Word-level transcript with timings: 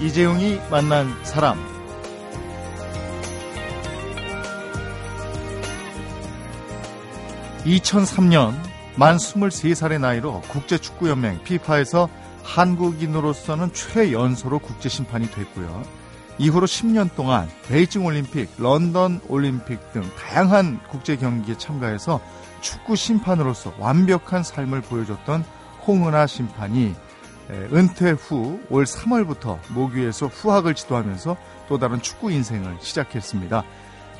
이재용이 0.00 0.58
만난 0.70 1.14
사람. 1.24 1.58
(2003년) 7.66 8.54
만 8.96 9.18
(23살의) 9.18 10.00
나이로 10.00 10.40
국제축구연맹 10.48 11.44
피파에서 11.44 12.08
한국인으로서는 12.42 13.74
최연소로 13.74 14.60
국제심판이 14.60 15.30
됐고요. 15.32 15.82
이후로 16.38 16.66
10년 16.66 17.14
동안 17.14 17.50
베이징 17.68 18.06
올림픽, 18.06 18.48
런던 18.56 19.20
올림픽 19.28 19.92
등 19.92 20.02
다양한 20.18 20.80
국제 20.88 21.16
경기에 21.16 21.58
참가해서 21.58 22.22
축구 22.62 22.96
심판으로서 22.96 23.74
완벽한 23.78 24.42
삶을 24.44 24.80
보여줬던 24.80 25.44
홍은아 25.86 26.26
심판이 26.26 26.94
은퇴 27.72 28.10
후 28.12 28.60
올 28.70 28.84
3월부터 28.84 29.58
모규에서 29.70 30.26
후학을 30.26 30.74
지도하면서 30.74 31.36
또 31.68 31.78
다른 31.78 32.00
축구 32.00 32.30
인생을 32.30 32.76
시작했습니다. 32.80 33.64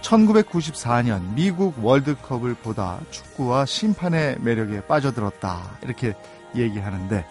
1994년 0.03 1.35
미국 1.35 1.75
월드컵을 1.85 2.55
보다 2.55 2.99
축구와 3.11 3.67
심판의 3.67 4.39
매력에 4.41 4.81
빠져들었다. 4.87 5.79
이렇게 5.83 6.15
얘기하는데 6.57 7.25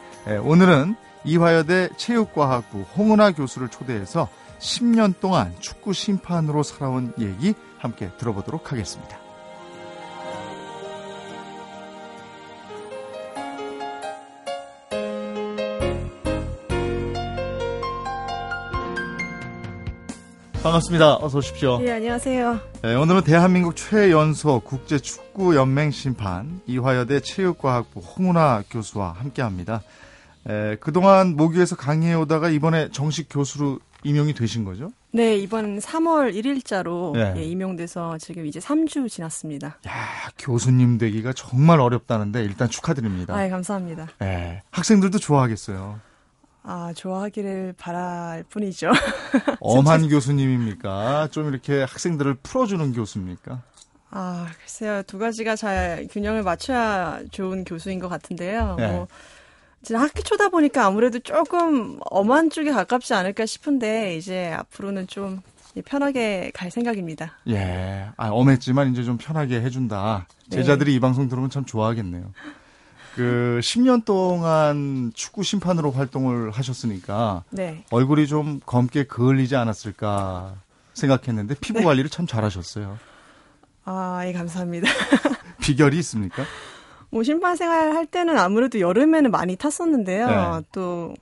오늘은 0.43 0.95
이화여대 1.25 1.89
체육과학부 1.97 2.85
홍은아 2.95 3.31
교수를 3.31 3.67
초대해서 3.69 4.29
10년 4.59 5.19
동안 5.19 5.53
축구 5.59 5.93
심판으로 5.93 6.63
살아온 6.63 7.13
얘기 7.19 7.53
함께 7.77 8.09
들어보도록 8.17 8.71
하겠습니다. 8.71 9.17
반갑습니다. 20.63 21.15
어서 21.21 21.37
오십시오. 21.37 21.79
예, 21.83 21.91
안녕하세요. 21.93 22.59
네, 22.83 22.93
오늘은 22.95 23.23
대한민국 23.23 23.75
최연소 23.77 24.59
국제축구연맹 24.59 25.91
심판 25.91 26.59
이화여대 26.67 27.21
체육과학부 27.21 28.01
홍은아 28.01 28.63
교수와 28.69 29.13
함께합니다. 29.13 29.81
에, 30.49 30.75
그동안 30.81 31.35
모교에서 31.37 31.77
강의해 31.77 32.13
오다가 32.13 32.49
이번에 32.49 32.89
정식 32.91 33.27
교수로 33.29 33.79
임용이 34.03 34.33
되신 34.33 34.65
거죠? 34.65 34.91
네, 35.11 35.37
이번 35.37 35.79
3월 35.79 36.33
1일자로 36.33 37.13
네. 37.13 37.33
예, 37.37 37.43
임용돼서 37.43 38.17
지금 38.17 38.45
이제 38.45 38.59
3주 38.59 39.09
지났습니다. 39.09 39.77
야, 39.87 39.93
교수님 40.37 40.97
되기가 40.97 41.33
정말 41.33 41.79
어렵다는데 41.79 42.43
일단 42.43 42.69
축하드립니다. 42.69 43.33
아, 43.33 43.45
예, 43.45 43.49
감사합니다. 43.49 44.09
예, 44.21 44.61
학생들도 44.71 45.19
좋아하겠어요. 45.19 45.99
아, 46.63 46.93
좋아하기를 46.95 47.75
바랄 47.77 48.43
뿐이죠. 48.49 48.91
엄한 49.59 50.09
교수님입니까? 50.09 51.29
좀 51.31 51.49
이렇게 51.49 51.81
학생들을 51.83 52.35
풀어주는 52.43 52.93
교수입니까? 52.93 53.61
아, 54.11 54.47
글쎄요. 54.61 55.03
두 55.03 55.17
가지가 55.19 55.55
잘 55.55 56.07
균형을 56.11 56.43
맞춰야 56.43 57.21
좋은 57.31 57.63
교수인 57.63 57.99
것 57.99 58.09
같은데요. 58.09 58.75
네. 58.77 58.91
뭐, 58.91 59.07
진짜 59.81 60.01
학기 60.01 60.23
초다 60.23 60.49
보니까 60.49 60.85
아무래도 60.85 61.19
조금 61.19 61.99
엄한 62.09 62.49
쪽에 62.49 62.71
가깝지 62.71 63.13
않을까 63.13 63.45
싶은데, 63.45 64.17
이제 64.17 64.51
앞으로는 64.51 65.07
좀 65.07 65.41
편하게 65.85 66.51
갈 66.53 66.71
생각입니다. 66.71 67.37
예, 67.47 68.09
아, 68.17 68.29
엄했지만 68.29 68.91
이제 68.91 69.03
좀 69.03 69.17
편하게 69.17 69.61
해준다. 69.61 70.27
네. 70.49 70.57
제자들이 70.57 70.93
이 70.95 70.99
방송 70.99 71.29
들으면 71.29 71.49
참 71.49 71.63
좋아하겠네요. 71.63 72.33
그 73.19 73.59
10년 73.61 74.05
동안 74.05 75.11
축구 75.13 75.43
심판으로 75.43 75.91
활동을 75.91 76.51
하셨으니까 76.51 77.43
네. 77.49 77.83
얼굴이 77.91 78.27
좀 78.27 78.61
검게 78.65 79.03
그을리지 79.05 79.55
않았을까 79.57 80.55
생각했는데 80.93 81.55
네. 81.55 81.59
피부 81.59 81.83
관리를 81.83 82.09
참 82.09 82.25
잘하셨어요. 82.27 82.97
아, 83.83 84.21
예, 84.25 84.31
감사합니다. 84.31 84.87
비결이 85.61 85.97
있습니까? 85.99 86.43
뭐 87.09 87.23
심판 87.23 87.55
생활 87.55 87.93
할 87.93 88.05
때는 88.05 88.37
아무래도 88.37 88.79
여름에는 88.79 89.31
많이 89.31 89.55
탔었는데요. 89.55 90.27
네. 90.27 90.67
또 90.71 91.13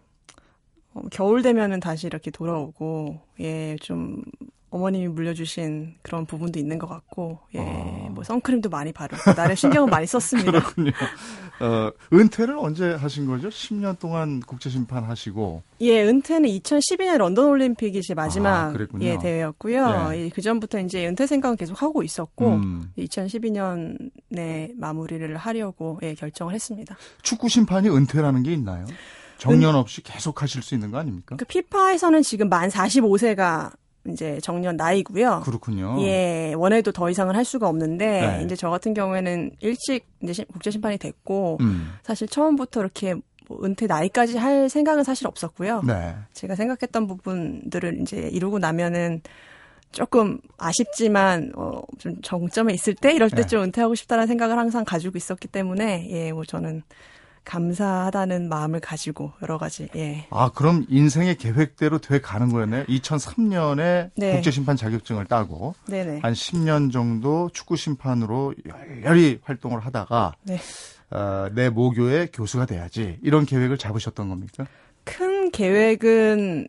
어, 0.94 1.02
겨울 1.12 1.42
되면은 1.42 1.80
다시 1.80 2.06
이렇게 2.08 2.30
돌아오고 2.30 3.20
예 3.40 3.76
좀 3.82 4.22
어머님이 4.70 5.08
물려주신 5.08 5.96
그런 6.02 6.26
부분도 6.26 6.60
있는 6.60 6.78
것 6.78 6.88
같고 6.88 7.40
예 7.56 7.60
아. 7.60 8.10
뭐 8.10 8.24
선크림도 8.24 8.70
많이 8.70 8.92
바르고 8.92 9.34
나름 9.34 9.56
신경을 9.56 9.90
많이 9.90 10.06
썼습니다. 10.06 10.52
그렇군요. 10.60 10.92
어, 11.60 11.92
은퇴를 12.14 12.58
언제 12.58 12.92
하신 12.94 13.28
거죠? 13.28 13.50
10년 13.50 13.98
동안 13.98 14.42
국제 14.42 14.70
심판 14.70 15.04
하시고 15.06 15.64
예 15.82 16.04
은퇴는 16.04 16.50
2012년 16.50 17.18
런던 17.18 17.46
올림픽이 17.46 18.02
제 18.02 18.14
아, 18.14 18.16
마지막 18.16 18.74
그랬군요. 18.74 19.06
예 19.06 19.18
대회였고요. 19.18 20.10
네. 20.10 20.26
예, 20.26 20.30
그 20.30 20.42
전부터 20.42 20.80
이제 20.80 21.08
은퇴 21.08 21.26
생각은 21.26 21.56
계속 21.56 21.82
하고 21.82 22.04
있었고 22.04 22.48
음, 22.48 22.92
2012년에 22.98 24.74
마무리를 24.76 25.36
하려고 25.38 26.00
예 26.04 26.14
결정을 26.14 26.54
했습니다. 26.54 26.98
축구 27.22 27.48
심판이 27.48 27.90
은퇴라는 27.90 28.44
게 28.44 28.54
있나요? 28.54 28.86
정년 29.38 29.76
없이 29.76 30.02
계속 30.02 30.42
하실 30.42 30.62
수 30.64 30.74
있는 30.74 30.92
거 30.92 30.98
아닙니까? 30.98 31.36
그 31.38 31.46
피파에서는 31.46 32.24
지금 32.24 32.50
만 32.50 32.70
45세가 32.70 33.72
이제 34.12 34.40
정년 34.42 34.76
나이고요. 34.78 35.42
그렇군요. 35.44 35.98
예, 36.02 36.54
원해도 36.56 36.92
더 36.92 37.10
이상을 37.10 37.36
할 37.36 37.46
수가 37.46 37.68
없는데 37.68 38.38
네. 38.38 38.44
이제 38.44 38.56
저 38.56 38.70
같은 38.70 38.94
경우에는 38.94 39.52
일찍 39.60 40.06
이제 40.22 40.34
시- 40.34 40.46
국제 40.46 40.72
심판이 40.72 40.98
됐고 40.98 41.58
음, 41.62 41.94
사실 42.04 42.28
처음부터 42.28 42.82
이렇게 42.82 43.16
뭐 43.50 43.60
은퇴 43.64 43.88
나이까지 43.88 44.38
할 44.38 44.70
생각은 44.70 45.04
사실 45.04 45.28
없었고요. 45.28 45.82
네. 45.86 46.16
제가 46.34 46.56
생각했던 46.56 47.08
부분들을 47.08 48.02
이제 48.02 48.18
이루고 48.32 48.60
나면은 48.60 49.22
조금 49.92 50.40
아쉽지만 50.58 51.54
어, 51.56 51.82
좀 51.98 52.22
정점에 52.22 52.74
있을 52.74 52.94
때 52.94 53.14
이럴 53.14 53.30
때 53.30 53.44
네. 53.44 53.48
좀 53.48 53.64
은퇴하고 53.64 53.96
싶다는 53.96 54.28
생각을 54.28 54.58
항상 54.58 54.84
가지고 54.84 55.18
있었기 55.18 55.48
때문에 55.48 56.08
예, 56.12 56.32
뭐 56.34 56.44
저는 56.44 56.84
감사하다는 57.48 58.50
마음을 58.50 58.82
가지고 58.82 59.32
여러 59.42 59.58
가지 59.58 59.88
예. 59.96 60.28
아, 60.32 60.52
그럼 60.54 60.86
인생의 60.90 61.38
계획대로 61.38 61.98
돼 61.98 62.20
가는 62.20 62.52
거였네요. 62.52 62.84
2003년에 62.86 64.12
네. 64.16 64.34
국제 64.34 64.52
심판 64.52 64.76
자격증을 64.76 65.26
따고 65.26 65.74
네네. 65.88 66.20
한 66.22 66.34
10년 66.34 66.92
정도 66.92 67.50
축구 67.54 67.78
심판으로 67.78 68.54
열렬히 68.68 69.40
활동을 69.44 69.80
하다가 69.80 70.34
네. 70.44 70.60
어, 71.10 71.48
내 71.54 71.70
모교의 71.70 72.32
교수가 72.34 72.66
돼야지 72.66 73.18
이런 73.24 73.46
계획을 73.46 73.78
잡으셨던 73.78 74.28
겁니까? 74.28 74.68
큰 75.06 75.50
계획은 75.52 76.68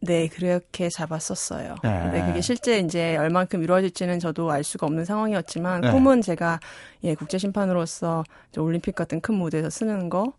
네 0.00 0.28
그렇게 0.28 0.88
잡았었어요. 0.88 1.76
네. 1.82 2.00
근데 2.02 2.26
그게 2.26 2.40
실제 2.40 2.78
이제 2.78 3.16
얼만큼 3.16 3.62
이루어질지는 3.62 4.18
저도 4.18 4.50
알 4.50 4.62
수가 4.62 4.86
없는 4.86 5.04
상황이었지만 5.04 5.80
네. 5.80 5.90
꿈은 5.90 6.20
제가 6.22 6.60
예 7.04 7.14
국제 7.14 7.38
심판으로서 7.38 8.24
올림픽 8.58 8.94
같은 8.94 9.20
큰 9.20 9.34
무대에서 9.34 9.70
쓰는 9.70 10.08
거 10.08 10.32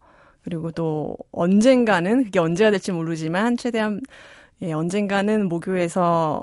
그리고 0.43 0.71
또 0.71 1.17
언젠가는 1.31 2.25
그게 2.25 2.39
언제가 2.39 2.71
될지 2.71 2.91
모르지만 2.91 3.57
최대한 3.57 4.01
예 4.61 4.73
언젠가는 4.73 5.47
모교에서 5.47 6.41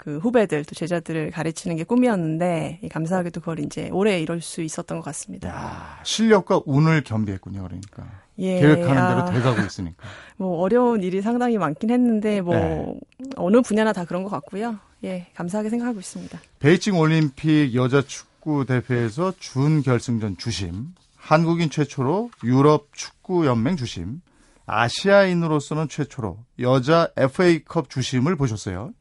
그 0.00 0.16
후배들 0.16 0.64
또 0.64 0.74
제자들을 0.74 1.30
가르치는 1.30 1.76
게 1.76 1.84
꿈이었는데 1.84 2.80
예, 2.82 2.88
감사하게도 2.88 3.40
그걸 3.40 3.60
이제 3.60 3.90
올해 3.92 4.18
이룰 4.18 4.40
수 4.40 4.62
있었던 4.62 4.96
것 4.98 5.04
같습니다. 5.04 5.50
야, 5.50 6.00
실력과 6.04 6.62
운을 6.64 7.04
겸비했군요. 7.04 7.62
그러니까 7.62 8.06
예, 8.40 8.58
계획하는 8.60 8.98
아. 8.98 9.24
대로 9.24 9.38
돼가고 9.38 9.66
있으니까. 9.66 10.08
뭐 10.36 10.58
어려운 10.60 11.02
일이 11.02 11.20
상당히 11.20 11.58
많긴 11.58 11.90
했는데 11.90 12.40
뭐 12.40 12.54
네. 12.54 12.94
어느 13.36 13.60
분야나 13.60 13.92
다 13.92 14.04
그런 14.04 14.22
것 14.22 14.30
같고요. 14.30 14.78
예, 15.04 15.26
감사하게 15.34 15.70
생각하고 15.70 16.00
있습니다. 16.00 16.38
베이징 16.58 16.98
올림픽 16.98 17.74
여자 17.74 18.02
축구 18.02 18.64
대회에서 18.66 19.32
준 19.38 19.82
결승전 19.82 20.38
주심, 20.38 20.94
한국인 21.16 21.70
최초로 21.70 22.30
유럽 22.44 22.88
축구 22.92 23.46
연맹 23.46 23.76
주심, 23.76 24.20
아시아인으로서는 24.66 25.88
최초로 25.88 26.38
여자 26.60 27.08
FA컵 27.16 27.90
주심을 27.90 28.36
보셨어요. 28.36 28.92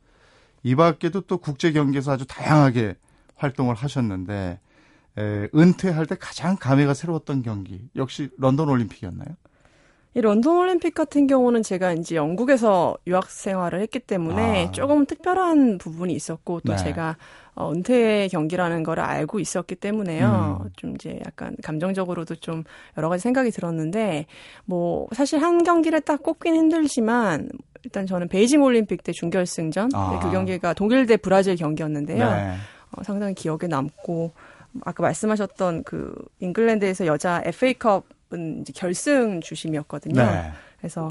이 0.63 0.75
밖에도 0.75 1.21
또 1.21 1.37
국제 1.37 1.71
경기에서 1.71 2.11
아주 2.11 2.25
다양하게 2.25 2.95
활동을 3.35 3.75
하셨는데 3.75 4.59
에, 5.19 5.49
은퇴할 5.53 6.05
때 6.05 6.15
가장 6.19 6.55
감회가 6.55 6.93
새로웠던 6.93 7.41
경기 7.43 7.89
역시 7.95 8.29
런던 8.37 8.69
올림픽이었나요? 8.69 9.29
이 10.15 10.21
런던 10.21 10.57
올림픽 10.57 10.95
같은 10.95 11.27
경우는 11.27 11.61
제가 11.61 11.93
이제 11.93 12.15
영국에서 12.15 12.97
유학 13.05 13.29
생활을 13.29 13.79
했기 13.81 13.99
때문에 13.99 14.67
아. 14.67 14.71
조금 14.71 15.05
특별한 15.05 15.77
부분이 15.77 16.13
있었고 16.13 16.61
또 16.61 16.73
네. 16.73 16.77
제가 16.77 17.15
어, 17.53 17.71
은퇴 17.71 18.27
경기라는 18.29 18.83
거를 18.83 19.03
알고 19.03 19.39
있었기 19.39 19.75
때문에요. 19.75 20.61
음. 20.63 20.69
좀 20.77 20.95
이제 20.95 21.19
약간 21.27 21.55
감정적으로도 21.61 22.35
좀 22.35 22.63
여러 22.97 23.09
가지 23.09 23.21
생각이 23.21 23.51
들었는데 23.51 24.25
뭐 24.65 25.07
사실 25.13 25.41
한 25.43 25.63
경기를 25.63 26.01
딱 26.01 26.23
꼽긴 26.23 26.55
힘들지만 26.55 27.49
일단 27.83 28.07
저는 28.07 28.29
베이징 28.29 28.63
올림픽 28.63 29.03
때 29.03 29.11
준결승전 29.11 29.91
아. 29.93 30.19
그 30.23 30.31
경기가 30.31 30.73
독일 30.73 31.05
대 31.05 31.17
브라질 31.17 31.55
경기였는데요. 31.55 32.31
네. 32.31 32.55
어, 32.91 33.03
상당히 33.03 33.35
기억에 33.35 33.67
남고 33.69 34.33
아까 34.85 35.03
말씀하셨던 35.03 35.83
그 35.83 36.13
잉글랜드에서 36.39 37.05
여자 37.05 37.41
FA컵은 37.45 38.61
이제 38.61 38.73
결승 38.75 39.41
주심이었거든요. 39.41 40.21
네. 40.21 40.51
그래서 40.77 41.09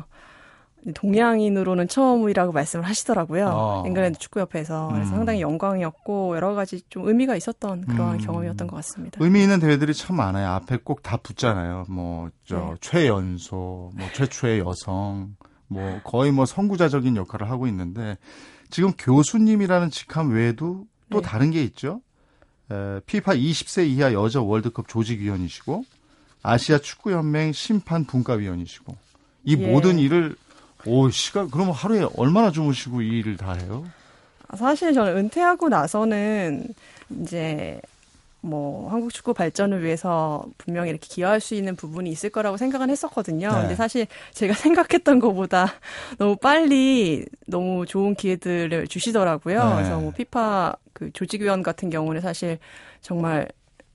동양인으로는 0.95 1.89
처음이라고 1.89 2.53
말씀을 2.53 2.87
하시더라고요. 2.87 3.51
어. 3.53 3.85
잉글랜드 3.87 4.19
축구협회에서. 4.21 4.89
그래서 4.93 5.11
음. 5.11 5.17
상당히 5.17 5.41
영광이었고, 5.41 6.37
여러 6.37 6.55
가지 6.55 6.83
좀 6.89 7.09
의미가 7.09 7.35
있었던 7.37 7.83
그러한 7.87 8.15
음. 8.15 8.19
경험이었던 8.19 8.69
것 8.69 8.77
같습니다. 8.77 9.19
의미 9.23 9.43
있는 9.43 9.59
대회들이 9.59 9.93
참 9.93 10.17
많아요. 10.17 10.49
앞에 10.51 10.79
꼭 10.85 11.03
다 11.03 11.17
붙잖아요. 11.17 11.87
뭐, 11.89 12.31
저, 12.45 12.57
네. 12.57 12.75
최연소, 12.81 13.91
뭐, 13.97 14.07
최초의 14.15 14.61
여성, 14.61 15.35
뭐, 15.67 16.01
거의 16.05 16.31
뭐 16.31 16.47
선구자적인 16.47 17.17
역할을 17.17 17.51
하고 17.51 17.67
있는데, 17.67 18.17
지금 18.71 18.93
교수님이라는 18.97 19.91
직함 19.91 20.31
외에도 20.31 20.87
또 21.11 21.21
네. 21.21 21.27
다른 21.27 21.51
게 21.51 21.63
있죠. 21.65 22.01
에, 22.71 23.01
피파 23.07 23.35
20세 23.35 23.89
이하 23.89 24.13
여자 24.13 24.41
월드컵 24.41 24.89
조직위원이시고, 24.89 25.85
아시아 26.43 26.79
축구연맹 26.79 27.53
심판 27.53 28.05
분과위원이시고, 28.05 28.97
이 29.45 29.57
예. 29.59 29.67
모든 29.73 29.99
일을, 29.99 30.37
오, 30.87 31.11
시간, 31.11 31.51
그러면 31.51 31.75
하루에 31.75 32.07
얼마나 32.17 32.51
주무시고 32.51 33.03
이 33.03 33.19
일을 33.19 33.37
다 33.37 33.53
해요? 33.53 33.87
사실 34.57 34.93
저는 34.93 35.17
은퇴하고 35.17 35.69
나서는 35.69 36.69
이제 37.21 37.81
뭐 38.41 38.89
한국 38.91 39.13
축구 39.13 39.35
발전을 39.35 39.83
위해서 39.83 40.45
분명히 40.59 40.91
이렇게 40.91 41.07
기여할 41.09 41.41
수 41.41 41.55
있는 41.55 41.75
부분이 41.75 42.09
있을 42.11 42.31
거라고 42.31 42.57
생각은 42.57 42.89
했었거든요. 42.91 43.49
네. 43.51 43.61
근데 43.61 43.75
사실 43.75 44.07
제가 44.33 44.55
생각했던 44.55 45.19
것보다 45.19 45.67
너무 46.19 46.37
빨리 46.37 47.27
너무 47.47 47.85
좋은 47.87 48.15
기회들을 48.15 48.87
주시더라고요. 48.87 49.65
네. 49.65 49.75
그래서 49.75 49.99
뭐 49.99 50.13
피파 50.13 50.75
그 50.93 51.11
조직위원 51.13 51.63
같은 51.63 51.91
경우는 51.91 52.21
사실 52.21 52.59
정말 53.01 53.49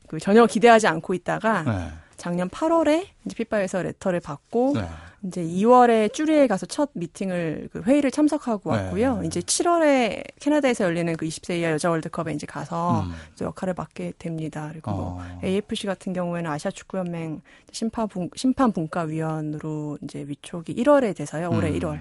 그 0.07 0.19
전혀 0.19 0.45
기대하지 0.45 0.87
않고 0.87 1.13
있다가 1.13 1.63
네. 1.63 1.89
작년 2.23 2.47
8월에 2.47 3.05
이제 3.25 3.35
피파에서 3.35 3.83
레터를 3.83 4.21
받고 4.21 4.75
네. 4.75 4.87
이제 5.23 5.43
2월에 5.43 6.13
쭈리에 6.13 6.47
가서 6.47 6.65
첫 6.65 6.89
미팅을 6.93 7.67
그 7.73 7.81
회의를 7.81 8.11
참석하고 8.11 8.73
네. 8.73 8.83
왔고요. 8.83 9.23
이제 9.25 9.41
7월에 9.41 10.23
캐나다에서 10.39 10.85
열리는 10.85 11.17
그 11.17 11.25
20세 11.25 11.59
이하 11.59 11.71
여자 11.71 11.89
월드컵에 11.89 12.31
이제 12.31 12.45
가서 12.45 13.01
음. 13.01 13.13
이제 13.33 13.43
역할을 13.43 13.73
맡게 13.75 14.13
됩니다. 14.17 14.69
그리고 14.71 14.91
뭐 14.91 15.21
어. 15.21 15.39
AFC 15.43 15.85
같은 15.85 16.13
경우에는 16.13 16.49
아시아 16.49 16.71
축구 16.71 16.97
연맹 16.99 17.41
심판 17.73 18.07
분 18.07 18.29
심판 18.37 18.71
분과 18.71 19.01
위원으로 19.01 19.97
이제 20.03 20.23
위촉이 20.25 20.67
1월에 20.67 21.13
돼서요. 21.17 21.49
올해 21.49 21.71
음. 21.71 21.79
1월. 21.79 21.99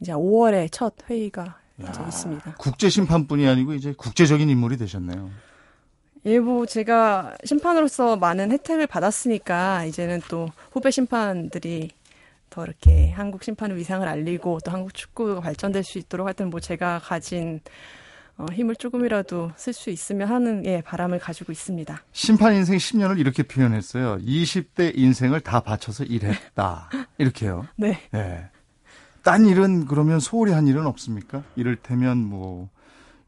이제 0.00 0.10
5월에 0.10 0.72
첫 0.72 0.94
회의가 1.08 1.60
이제 1.78 2.02
있습니다. 2.02 2.56
국제 2.58 2.88
심판뿐이 2.88 3.46
아니고 3.46 3.74
이제 3.74 3.94
국제적인 3.96 4.50
인물이 4.50 4.76
되셨네요. 4.76 5.30
예, 6.24 6.38
뭐 6.38 6.66
제가 6.66 7.36
심판으로서 7.44 8.16
많은 8.16 8.52
혜택을 8.52 8.86
받았으니까 8.86 9.84
이제는 9.86 10.20
또 10.28 10.48
후배 10.70 10.90
심판들이 10.92 11.90
더 12.48 12.64
이렇게 12.64 13.10
한국 13.10 13.42
심판의 13.42 13.76
위상을 13.76 14.06
알리고 14.06 14.60
또 14.64 14.70
한국 14.70 14.94
축구가 14.94 15.40
발전될 15.40 15.82
수 15.82 15.98
있도록 15.98 16.26
하여튼 16.26 16.50
뭐 16.50 16.60
제가 16.60 17.00
가진 17.00 17.60
어, 18.36 18.46
힘을 18.52 18.76
조금이라도 18.76 19.52
쓸 19.56 19.72
수 19.72 19.90
있으면 19.90 20.28
하는 20.28 20.64
예, 20.64 20.80
바람을 20.80 21.18
가지고 21.18 21.50
있습니다. 21.50 22.02
심판 22.12 22.54
인생 22.54 22.76
10년을 22.76 23.18
이렇게 23.18 23.42
표현했어요. 23.42 24.18
20대 24.18 24.96
인생을 24.96 25.40
다 25.40 25.60
바쳐서 25.60 26.04
일했다. 26.04 26.88
이렇게요. 27.18 27.66
네. 27.76 27.98
예. 28.14 28.48
딴 29.22 29.44
일은 29.46 29.86
그러면 29.86 30.20
소홀히 30.20 30.52
한 30.52 30.66
일은 30.66 30.86
없습니까? 30.86 31.42
이를테면 31.56 32.18
뭐 32.18 32.68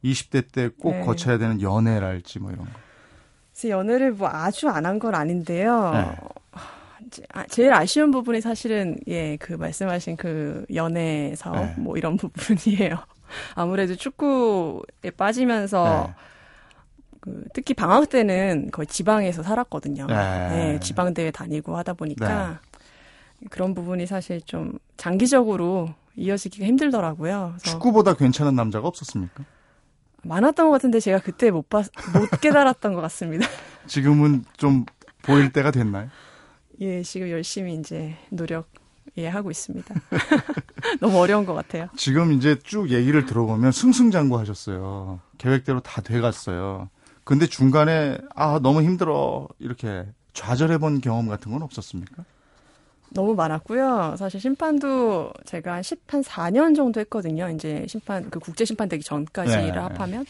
20대 0.04 0.52
때꼭 0.52 0.94
네. 0.94 1.00
거쳐야 1.04 1.38
되는 1.38 1.60
연애랄지 1.60 2.38
뭐 2.38 2.50
이런 2.52 2.64
거. 2.64 2.83
연애를 3.70 4.12
뭐 4.12 4.28
아주 4.28 4.68
안 4.68 4.84
한 4.86 4.98
건 4.98 5.14
아닌데요. 5.14 5.90
네. 5.92 6.16
아, 7.32 7.44
제일 7.46 7.72
아쉬운 7.72 8.10
부분이 8.10 8.40
사실은 8.40 8.98
예, 9.08 9.36
그 9.36 9.52
말씀하신 9.52 10.16
그 10.16 10.64
연애 10.74 11.34
사업 11.36 11.56
네. 11.64 11.74
뭐 11.78 11.96
이런 11.96 12.16
부분이에요. 12.18 12.96
아무래도 13.54 13.94
축구에 13.94 15.10
빠지면서 15.16 16.06
네. 16.08 16.14
그 17.20 17.44
특히 17.54 17.72
방학 17.74 18.08
때는 18.08 18.70
거의 18.72 18.86
지방에서 18.86 19.42
살았거든요. 19.42 20.06
네. 20.08 20.14
네, 20.14 20.80
지방 20.80 21.14
대회 21.14 21.30
다니고 21.30 21.76
하다 21.76 21.94
보니까 21.94 22.60
그런 23.50 23.74
부분이 23.74 24.06
사실 24.06 24.40
좀 24.42 24.78
장기적으로 24.96 25.90
이어지기가 26.16 26.66
힘들더라고요. 26.66 27.54
축구보다 27.62 28.14
괜찮은 28.14 28.54
남자가 28.54 28.88
없었습니까? 28.88 29.44
많았던 30.24 30.66
것 30.66 30.72
같은데 30.72 31.00
제가 31.00 31.18
그때 31.20 31.50
못 31.50 31.68
봤, 31.68 31.86
못 32.12 32.40
깨달았던 32.40 32.94
것 32.94 33.00
같습니다. 33.02 33.46
지금은 33.86 34.44
좀 34.56 34.84
보일 35.22 35.52
때가 35.52 35.70
됐나요? 35.70 36.08
예, 36.80 37.02
지금 37.02 37.30
열심히 37.30 37.74
이제 37.74 38.16
노력 38.30 38.68
예 39.16 39.28
하고 39.28 39.50
있습니다. 39.50 39.94
너무 41.00 41.18
어려운 41.18 41.46
것 41.46 41.54
같아요. 41.54 41.88
지금 41.96 42.32
이제 42.32 42.58
쭉 42.64 42.90
얘기를 42.90 43.24
들어보면 43.26 43.70
승승장구 43.70 44.38
하셨어요. 44.38 45.20
계획대로 45.38 45.80
다 45.80 46.00
돼갔어요. 46.00 46.88
근데 47.22 47.46
중간에 47.46 48.18
아 48.34 48.58
너무 48.62 48.82
힘들어 48.82 49.48
이렇게 49.58 50.04
좌절해 50.32 50.78
본 50.78 51.00
경험 51.00 51.28
같은 51.28 51.52
건 51.52 51.62
없었습니까? 51.62 52.24
너무 53.14 53.34
많았고요. 53.34 54.16
사실 54.18 54.40
심판도 54.40 55.32
제가 55.44 55.74
한 55.74 55.82
10, 55.82 56.00
한 56.08 56.20
4년 56.22 56.76
정도 56.76 57.00
했거든요. 57.00 57.48
이제 57.48 57.86
심판, 57.88 58.28
그 58.28 58.38
국제 58.38 58.64
심판 58.64 58.88
되기 58.88 59.02
전까지를 59.02 59.72
네. 59.72 59.78
합하면. 59.78 60.26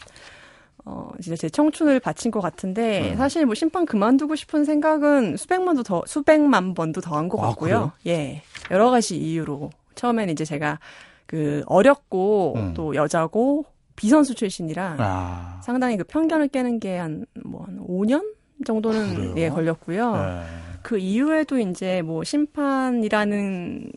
어, 0.87 1.09
진짜 1.19 1.35
제 1.35 1.49
청춘을 1.49 1.99
바친 1.99 2.29
것 2.29 2.41
같은데, 2.41 2.99
네. 3.01 3.15
사실 3.15 3.45
뭐 3.47 3.55
심판 3.55 3.87
그만두고 3.87 4.35
싶은 4.35 4.65
생각은 4.65 5.35
수백만도 5.35 5.81
더, 5.81 6.03
수백만 6.05 6.75
번도 6.75 7.01
더 7.01 7.17
한것 7.17 7.43
아, 7.43 7.47
같고요. 7.47 7.91
예. 8.05 8.43
여러 8.69 8.91
가지 8.91 9.17
이유로. 9.17 9.71
처음에는 9.95 10.31
이제 10.31 10.45
제가 10.45 10.79
그 11.25 11.63
어렸고, 11.65 12.53
음. 12.55 12.73
또 12.75 12.93
여자고, 12.93 13.65
비선수 13.95 14.35
출신이라 14.35 14.97
아, 14.99 15.61
상당히 15.63 15.97
그 15.97 16.03
편견을 16.03 16.49
깨는 16.49 16.79
게 16.79 16.97
한, 16.97 17.25
뭐, 17.43 17.63
한 17.63 17.79
5년 17.79 18.35
정도는 18.63 19.15
그래요? 19.15 19.33
예, 19.37 19.49
걸렸고요. 19.49 20.15
네. 20.15 20.41
그 20.85 20.99
이후에도 20.99 21.57
이제 21.57 22.03
뭐 22.03 22.23
심판이라는 22.23 23.91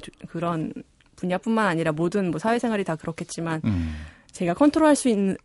주- 0.00 0.10
그런 0.28 0.72
분야뿐만 1.16 1.66
아니라 1.66 1.90
모든 1.90 2.30
뭐 2.30 2.38
사회생활이 2.38 2.84
다 2.84 2.94
그렇겠지만 2.94 3.60
음. 3.64 3.92
제가 4.30 4.54
컨트롤할 4.54 4.94
수 4.94 5.08
있는 5.08 5.36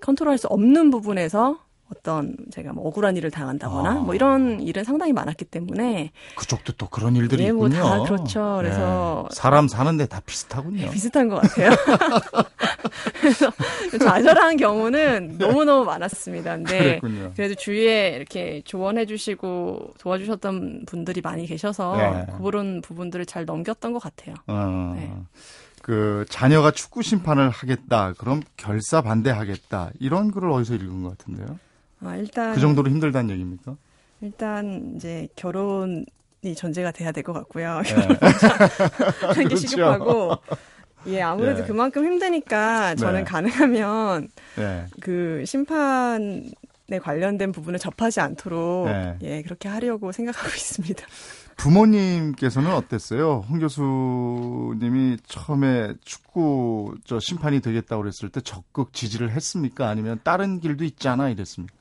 컨트롤할 0.00 0.36
수 0.38 0.48
없는 0.48 0.90
부분에서 0.90 1.63
어떤 1.96 2.36
제가 2.50 2.72
뭐 2.72 2.86
억울한 2.88 3.16
일을 3.16 3.30
당한다거나 3.30 3.90
아. 3.90 3.94
뭐 3.94 4.14
이런 4.14 4.60
일은 4.60 4.84
상당히 4.84 5.12
많았기 5.12 5.44
때문에 5.46 6.10
그쪽도 6.36 6.74
또 6.74 6.88
그런 6.88 7.16
일들이 7.16 7.44
예, 7.44 7.52
뭐 7.52 7.68
있군요. 7.68 7.82
다 7.82 8.02
그렇죠. 8.02 8.56
그래서 8.58 9.26
네. 9.30 9.34
사람 9.34 9.68
사는데 9.68 10.06
다 10.06 10.20
비슷하군요. 10.24 10.90
비슷한 10.90 11.28
것 11.28 11.40
같아요. 11.40 11.70
그래서 13.20 13.50
좌절한 13.98 14.56
경우는 14.56 15.38
너무 15.38 15.64
너무 15.64 15.84
많았습니다. 15.84 16.56
근데 16.56 16.78
그랬군요. 16.78 17.32
그래도 17.36 17.54
주위에 17.54 18.10
이렇게 18.16 18.62
조언해 18.64 19.06
주시고 19.06 19.94
도와주셨던 19.98 20.84
분들이 20.86 21.20
많이 21.20 21.46
계셔서 21.46 21.96
네. 21.96 22.26
그런 22.42 22.80
부분들을 22.82 23.24
잘 23.26 23.44
넘겼던 23.44 23.92
것 23.92 24.00
같아요. 24.00 24.34
어, 24.46 24.94
네. 24.96 25.12
그 25.82 26.24
자녀가 26.30 26.70
축구 26.70 27.02
심판을 27.02 27.50
하겠다. 27.50 28.14
그럼 28.16 28.42
결사 28.56 29.02
반대하겠다. 29.02 29.90
이런 30.00 30.30
글을 30.30 30.50
어디서 30.50 30.76
읽은 30.76 31.02
것 31.02 31.18
같은데요. 31.18 31.58
아, 32.06 32.16
일단 32.16 32.54
그 32.54 32.60
정도로 32.60 32.90
힘들다는 32.90 33.30
얘기입니까? 33.30 33.76
일단 34.20 34.94
이제 34.96 35.28
결혼이 35.36 36.04
전제가 36.56 36.90
돼야 36.92 37.12
될 37.12 37.22
것 37.24 37.32
같고요. 37.32 37.80
네. 37.82 37.94
하는 39.26 39.48
게. 39.48 39.56
시급하고 39.56 40.36
예 41.06 41.20
아무래도 41.20 41.60
예. 41.62 41.64
그만큼 41.66 42.04
힘드니까 42.04 42.94
저는 42.94 43.20
네. 43.20 43.24
가능하면 43.24 44.28
네. 44.56 44.86
그 45.00 45.44
심판 45.46 46.50
에 46.90 46.98
관련된 46.98 47.50
부분을 47.50 47.78
접하지 47.78 48.20
않도록 48.20 48.86
네. 48.88 49.16
예 49.22 49.42
그렇게 49.42 49.70
하려고 49.70 50.12
생각하고 50.12 50.48
있습니다. 50.54 51.02
부모님께서는 51.56 52.72
어땠어요? 52.74 53.44
홍 53.48 53.58
교수님이 53.58 55.16
처음에 55.26 55.94
축구 56.04 56.94
저 57.04 57.18
심판이 57.20 57.60
되겠다고 57.60 58.02
그랬을 58.02 58.28
때 58.30 58.40
적극 58.42 58.92
지지를 58.92 59.30
했습니까? 59.30 59.88
아니면 59.88 60.20
다른 60.24 60.60
길도 60.60 60.84
있잖아 60.84 61.30
이랬습니까? 61.30 61.74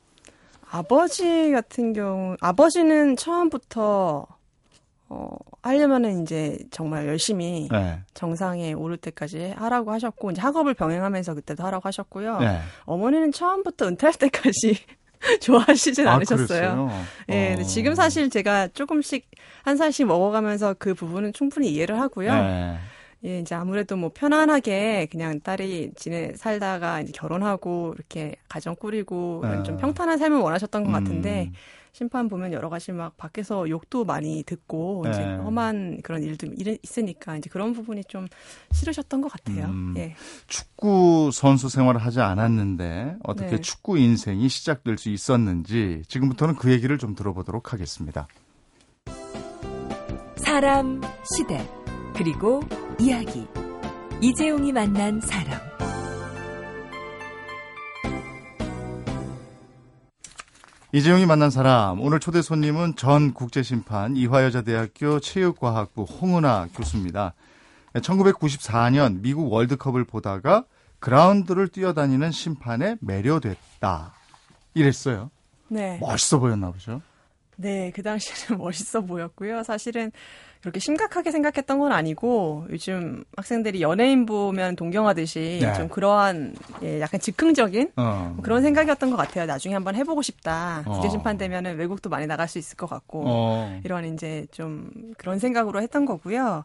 아버지 0.73 1.51
같은 1.51 1.93
경우 1.93 2.35
아버지는 2.41 3.15
처음부터 3.15 4.25
어 5.07 5.37
하려면은 5.61 6.23
이제 6.23 6.57
정말 6.71 7.07
열심히 7.07 7.67
네. 7.71 7.99
정상에 8.15 8.73
오를 8.73 8.97
때까지 8.97 9.53
하라고 9.55 9.91
하셨고 9.91 10.31
이제 10.31 10.41
학업을 10.41 10.73
병행하면서 10.73 11.35
그때도 11.35 11.63
하라고 11.63 11.87
하셨고요. 11.87 12.39
네. 12.39 12.59
어머니는 12.85 13.31
처음부터 13.31 13.85
은퇴할 13.85 14.15
때까지 14.15 14.79
좋아하시진 15.41 16.07
아, 16.07 16.15
않으셨어요. 16.15 16.89
예, 17.29 17.49
근데 17.49 17.61
어. 17.61 17.65
지금 17.65 17.93
사실 17.93 18.31
제가 18.31 18.69
조금씩 18.69 19.29
한 19.61 19.77
살씩 19.77 20.07
먹어가면서 20.07 20.73
그 20.79 20.95
부분은 20.95 21.33
충분히 21.33 21.69
이해를 21.69 21.99
하고요. 21.99 22.31
네. 23.23 23.29
예, 23.29 23.39
이제 23.39 23.55
아무래도 23.55 23.95
뭐 23.95 24.11
편안하게 24.13 25.07
그냥 25.11 25.39
딸이 25.39 25.91
지내 25.95 26.33
살다가 26.35 27.01
이제 27.01 27.11
결혼하고 27.13 27.93
이렇게 27.95 28.35
가정 28.49 28.75
꾸리고 28.75 29.41
아. 29.45 29.63
좀 29.63 29.77
평탄한 29.77 30.17
삶을 30.17 30.39
원하셨던 30.39 30.83
것 30.83 30.89
음. 30.89 30.93
같은데 30.93 31.51
심판 31.93 32.27
보면 32.27 32.53
여러 32.53 32.69
가지 32.69 32.91
막 32.91 33.15
밖에서 33.17 33.69
욕도 33.69 34.03
많이 34.03 34.43
듣고 34.43 35.03
이제 35.07 35.19
네. 35.25 35.35
험한 35.35 35.99
그런 36.03 36.23
일도 36.23 36.47
일- 36.57 36.79
있으니까 36.81 37.37
이제 37.37 37.49
그런 37.51 37.71
부분이 37.73 38.03
좀 38.05 38.27
싫으셨던 38.71 39.21
것 39.21 39.31
같아요. 39.31 39.65
음. 39.67 39.93
예. 39.97 40.15
축구 40.47 41.29
선수 41.31 41.69
생활을 41.69 42.01
하지 42.01 42.19
않았는데 42.19 43.17
어떻게 43.23 43.51
네. 43.51 43.61
축구 43.61 43.99
인생이 43.99 44.49
시작될 44.49 44.97
수 44.97 45.09
있었는지 45.09 46.01
지금부터는 46.07 46.55
그 46.55 46.71
얘기를 46.71 46.97
좀 46.97 47.13
들어보도록 47.15 47.73
하겠습니다. 47.73 48.27
사람, 50.35 50.99
시대, 51.35 51.65
그리고 52.15 52.61
이야기. 53.03 53.45
이재용이 54.21 54.71
만난 54.71 55.19
사람. 55.19 55.59
이재용이 60.93 61.25
만난 61.25 61.49
사람 61.49 61.99
오늘 61.99 62.21
초대 62.21 62.41
손님은 62.41 62.95
전 62.95 63.33
국제심판 63.33 64.15
이화여자대학교 64.15 65.19
체육과학부 65.19 66.03
홍은아 66.03 66.69
교수입니다. 66.73 67.33
1994년 67.95 69.19
미국 69.19 69.51
월드컵을 69.51 70.05
보다가 70.05 70.63
그라운드를 70.99 71.67
뛰어다니는 71.67 72.31
심판에 72.31 72.95
매료됐다. 73.01 74.13
이랬어요. 74.75 75.29
네. 75.67 75.97
멋있어 75.99 76.39
보였나 76.39 76.71
보죠. 76.71 77.01
네, 77.57 77.91
그 77.93 78.01
당시에는 78.01 78.57
멋있어 78.63 79.01
보였고요. 79.01 79.63
사실은 79.63 80.13
그렇게 80.63 80.79
심각하게 80.79 81.31
생각했던 81.31 81.77
건 81.77 81.91
아니고 81.91 82.67
요즘 82.69 83.25
학생들이 83.35 83.81
연예인 83.81 84.25
보면 84.25 84.77
동경하듯이 84.77 85.59
네. 85.61 85.73
좀 85.73 85.89
그러한 85.89 86.55
예, 86.81 87.01
약간 87.01 87.19
즉흥적인 87.19 87.91
어. 87.97 88.37
그런 88.41 88.61
생각이었던 88.61 89.09
것 89.11 89.17
같아요. 89.17 89.45
나중에 89.45 89.73
한번 89.73 89.95
해보고 89.95 90.21
싶다. 90.21 90.83
어. 90.85 90.93
국제 90.93 91.09
심판 91.09 91.37
되면은 91.37 91.75
외국도 91.75 92.09
많이 92.09 92.27
나갈 92.27 92.47
수 92.47 92.59
있을 92.59 92.77
것 92.77 92.89
같고 92.89 93.23
어. 93.25 93.81
이런 93.83 94.13
이제 94.13 94.45
좀 94.51 94.89
그런 95.17 95.37
생각으로 95.37 95.81
했던 95.81 96.05
거고요. 96.05 96.63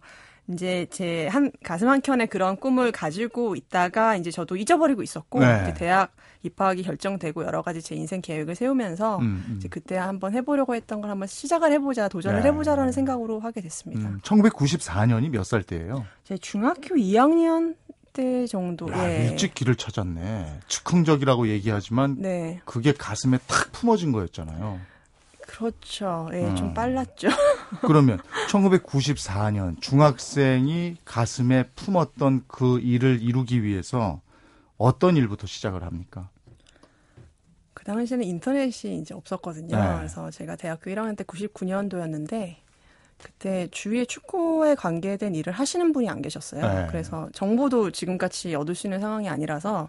이제 0.50 0.86
제 0.90 1.28
한 1.28 1.52
가슴 1.62 1.88
한 1.88 2.00
켠에 2.00 2.26
그런 2.26 2.56
꿈을 2.56 2.90
가지고 2.90 3.54
있다가 3.54 4.16
이제 4.16 4.30
저도 4.30 4.56
잊어버리고 4.56 5.02
있었고 5.02 5.40
네. 5.40 5.74
대학 5.74 6.12
입학이 6.42 6.82
결정되고 6.84 7.44
여러 7.44 7.60
가지 7.62 7.82
제 7.82 7.94
인생 7.94 8.20
계획을 8.22 8.54
세우면서 8.54 9.18
음, 9.18 9.44
음. 9.48 9.54
이제 9.58 9.68
그때 9.68 9.96
한번 9.96 10.32
해보려고 10.34 10.74
했던 10.74 11.00
걸 11.00 11.10
한번 11.10 11.28
시작을 11.28 11.72
해보자 11.72 12.08
도전을 12.08 12.40
네. 12.42 12.48
해보자라는 12.48 12.92
생각으로 12.92 13.40
하게 13.40 13.60
됐습니다. 13.60 14.08
음, 14.08 14.20
1994년이 14.22 15.28
몇 15.30 15.44
살 15.44 15.62
때예요? 15.62 16.04
제 16.24 16.36
중학교 16.38 16.94
2학년 16.94 17.74
때 18.12 18.46
정도. 18.46 18.90
야, 18.92 19.08
예. 19.10 19.28
일찍 19.28 19.54
길을 19.54 19.76
찾았네. 19.76 20.60
즉흥적이라고 20.68 21.48
얘기하지만 21.48 22.16
네, 22.18 22.60
그게 22.64 22.92
가슴에 22.92 23.38
탁 23.46 23.70
품어진 23.72 24.12
거였잖아요. 24.12 24.80
그렇죠. 25.48 26.28
예, 26.34 26.44
음. 26.44 26.56
좀 26.56 26.74
빨랐죠. 26.74 27.28
그러면 27.80 28.20
1994년 28.50 29.80
중학생이 29.80 30.98
가슴에 31.06 31.64
품었던 31.74 32.44
그 32.46 32.78
일을 32.80 33.22
이루기 33.22 33.62
위해서 33.62 34.20
어떤 34.76 35.16
일부터 35.16 35.46
시작을 35.46 35.82
합니까? 35.82 36.28
그 37.72 37.82
당시에는 37.84 38.26
인터넷이 38.26 38.98
이제 38.98 39.14
없었거든요. 39.14 39.74
네. 39.74 39.96
그래서 39.96 40.30
제가 40.30 40.56
대학교 40.56 40.90
1학년 40.90 41.16
때 41.16 41.24
99년도였는데 41.24 42.56
그때 43.16 43.68
주위에 43.70 44.04
축구에 44.04 44.74
관계된 44.74 45.34
일을 45.34 45.52
하시는 45.54 45.92
분이 45.92 46.10
안 46.10 46.20
계셨어요. 46.20 46.62
네. 46.62 46.86
그래서 46.90 47.30
정보도 47.32 47.90
지금같이 47.90 48.54
얻을 48.54 48.74
수 48.74 48.86
있는 48.86 49.00
상황이 49.00 49.30
아니라서 49.30 49.88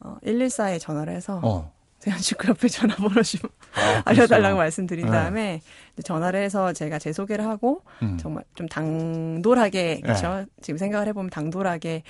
어, 0.00 0.18
114에 0.22 0.78
전화를 0.78 1.14
해서 1.14 1.40
어. 1.42 1.73
대한축구협회 2.04 2.68
전화번호 2.68 3.22
좀 3.22 3.40
아, 3.74 4.02
알려달라고. 4.04 4.58
말씀드린 4.58 5.06
네. 5.06 5.10
다음에 5.12 5.60
전화를 6.02 6.42
해서 6.42 6.72
제가 6.72 6.98
제 6.98 7.12
소개를 7.12 7.46
하고 7.46 7.82
음. 8.02 8.18
정말 8.18 8.44
좀 8.54 8.68
당돌하게 8.68 9.94
네. 9.96 10.00
그렇죠. 10.00 10.44
지금 10.60 10.76
생각을 10.78 11.08
해보면 11.08 11.30
당돌하게 11.30 12.02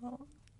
어, 0.00 0.12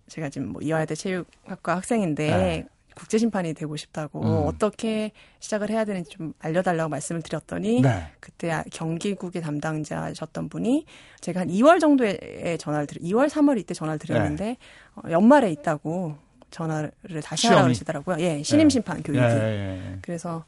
제가 0.09 0.29
지금 0.29 0.49
뭐 0.49 0.61
이화여대 0.63 0.95
체육학과 0.95 1.77
학생인데 1.77 2.27
네. 2.37 2.67
국제 2.95 3.19
심판이 3.19 3.53
되고 3.53 3.77
싶다고 3.77 4.23
음. 4.23 4.47
어떻게 4.47 5.13
시작을 5.41 5.69
해야 5.69 5.85
되는지 5.85 6.11
좀 6.11 6.33
알려달라고 6.39 6.89
말씀을 6.89 7.21
드렸더니 7.23 7.83
네. 7.83 8.07
그때 8.21 8.51
아- 8.51 8.65
경기국의 8.73 9.43
담당자셨던 9.43 10.49
분이 10.49 10.87
제가 11.21 11.41
한 11.41 11.49
2월 11.49 11.79
정도에 11.81 12.57
전화를 12.59 12.87
드려 12.87 13.01
2월 13.03 13.29
3월 13.29 13.59
이때 13.59 13.75
전화를 13.75 13.99
드렸는데 13.99 14.57
어, 14.95 15.03
연말에 15.11 15.51
있다고 15.51 16.17
전화를 16.57 17.21
다시? 17.23 17.47
하라고 17.49 17.65
그러시더라고요. 17.65 18.17
예, 18.21 18.43
신임 18.43 18.69
네. 18.69 18.73
심판 18.73 19.03
교육이. 19.03 19.23
예, 19.23 19.29
예, 19.29 19.93
예. 19.93 19.99
그래서 20.01 20.45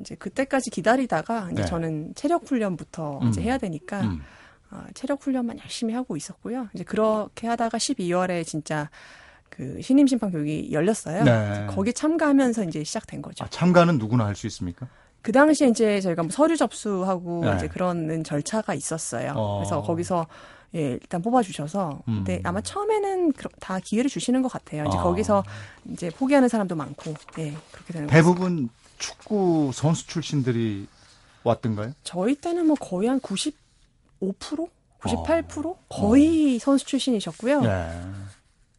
이제 0.00 0.14
그때까지 0.14 0.70
기다리다가 0.70 1.50
이제 1.52 1.62
네. 1.62 1.68
저는 1.68 2.14
체력 2.14 2.48
훈련부터 2.48 3.18
음. 3.22 3.28
이제 3.28 3.42
해야 3.42 3.58
되니까 3.58 4.00
음. 4.00 4.22
어, 4.70 4.84
체력 4.94 5.22
훈련만 5.22 5.58
열심히 5.58 5.92
하고 5.92 6.16
있었고요. 6.16 6.68
이제 6.74 6.84
그렇게 6.84 7.46
하다가 7.46 7.76
12월에 7.76 8.46
진짜 8.46 8.88
그 9.50 9.82
신임 9.82 10.06
심판 10.06 10.30
교육이 10.30 10.70
열렸어요. 10.72 11.24
네. 11.24 11.66
거기 11.68 11.92
참가하면서 11.92 12.64
이제 12.64 12.82
시작된 12.82 13.20
거죠. 13.20 13.44
아, 13.44 13.48
참가는 13.50 13.98
누구나 13.98 14.24
할 14.24 14.34
수 14.34 14.46
있습니까? 14.46 14.88
그 15.20 15.30
당시에 15.30 15.68
이제 15.68 16.00
저희가 16.00 16.22
뭐 16.22 16.30
서류 16.32 16.56
접수하고 16.56 17.44
네. 17.44 17.54
이제 17.56 17.68
그런 17.68 18.24
절차가 18.24 18.72
있었어요. 18.74 19.34
어. 19.36 19.58
그래서 19.58 19.82
거기서 19.82 20.26
예, 20.74 20.92
일단 20.92 21.20
뽑아주셔서. 21.22 22.02
음. 22.08 22.14
근데 22.24 22.40
아마 22.44 22.60
처음에는 22.60 23.32
다 23.60 23.78
기회를 23.78 24.08
주시는 24.10 24.42
것 24.42 24.50
같아요. 24.50 24.84
이제 24.88 24.96
아. 24.96 25.02
거기서 25.02 25.44
이제 25.90 26.10
포기하는 26.10 26.48
사람도 26.48 26.74
많고, 26.76 27.14
예, 27.38 27.54
그렇게 27.72 27.92
되는 27.92 28.06
거죠. 28.06 28.16
대부분 28.16 28.68
축구 28.98 29.70
선수 29.74 30.06
출신들이 30.06 30.86
왔던가요? 31.44 31.92
저희 32.04 32.34
때는 32.36 32.66
뭐 32.66 32.76
거의 32.76 33.08
한 33.08 33.20
95%? 33.20 33.52
98%? 35.00 35.66
어. 35.66 35.76
거의 35.88 36.58
선수 36.58 36.86
출신이셨고요. 36.86 37.62
예. 37.64 37.90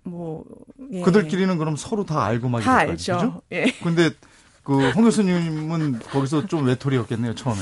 뭐, 0.03 0.43
예. 0.91 1.01
그들끼리는 1.01 1.57
그럼 1.57 1.75
서로 1.75 2.05
다 2.05 2.23
알고 2.25 2.49
막 2.49 2.61
다 2.61 2.77
알죠. 2.77 3.13
거죠? 3.13 3.41
예. 3.51 3.65
근데 3.83 4.09
그홍 4.63 5.03
교수님은 5.03 5.99
거기서 5.99 6.47
좀 6.47 6.65
외톨이였겠네요 6.65 7.35
처음에. 7.35 7.59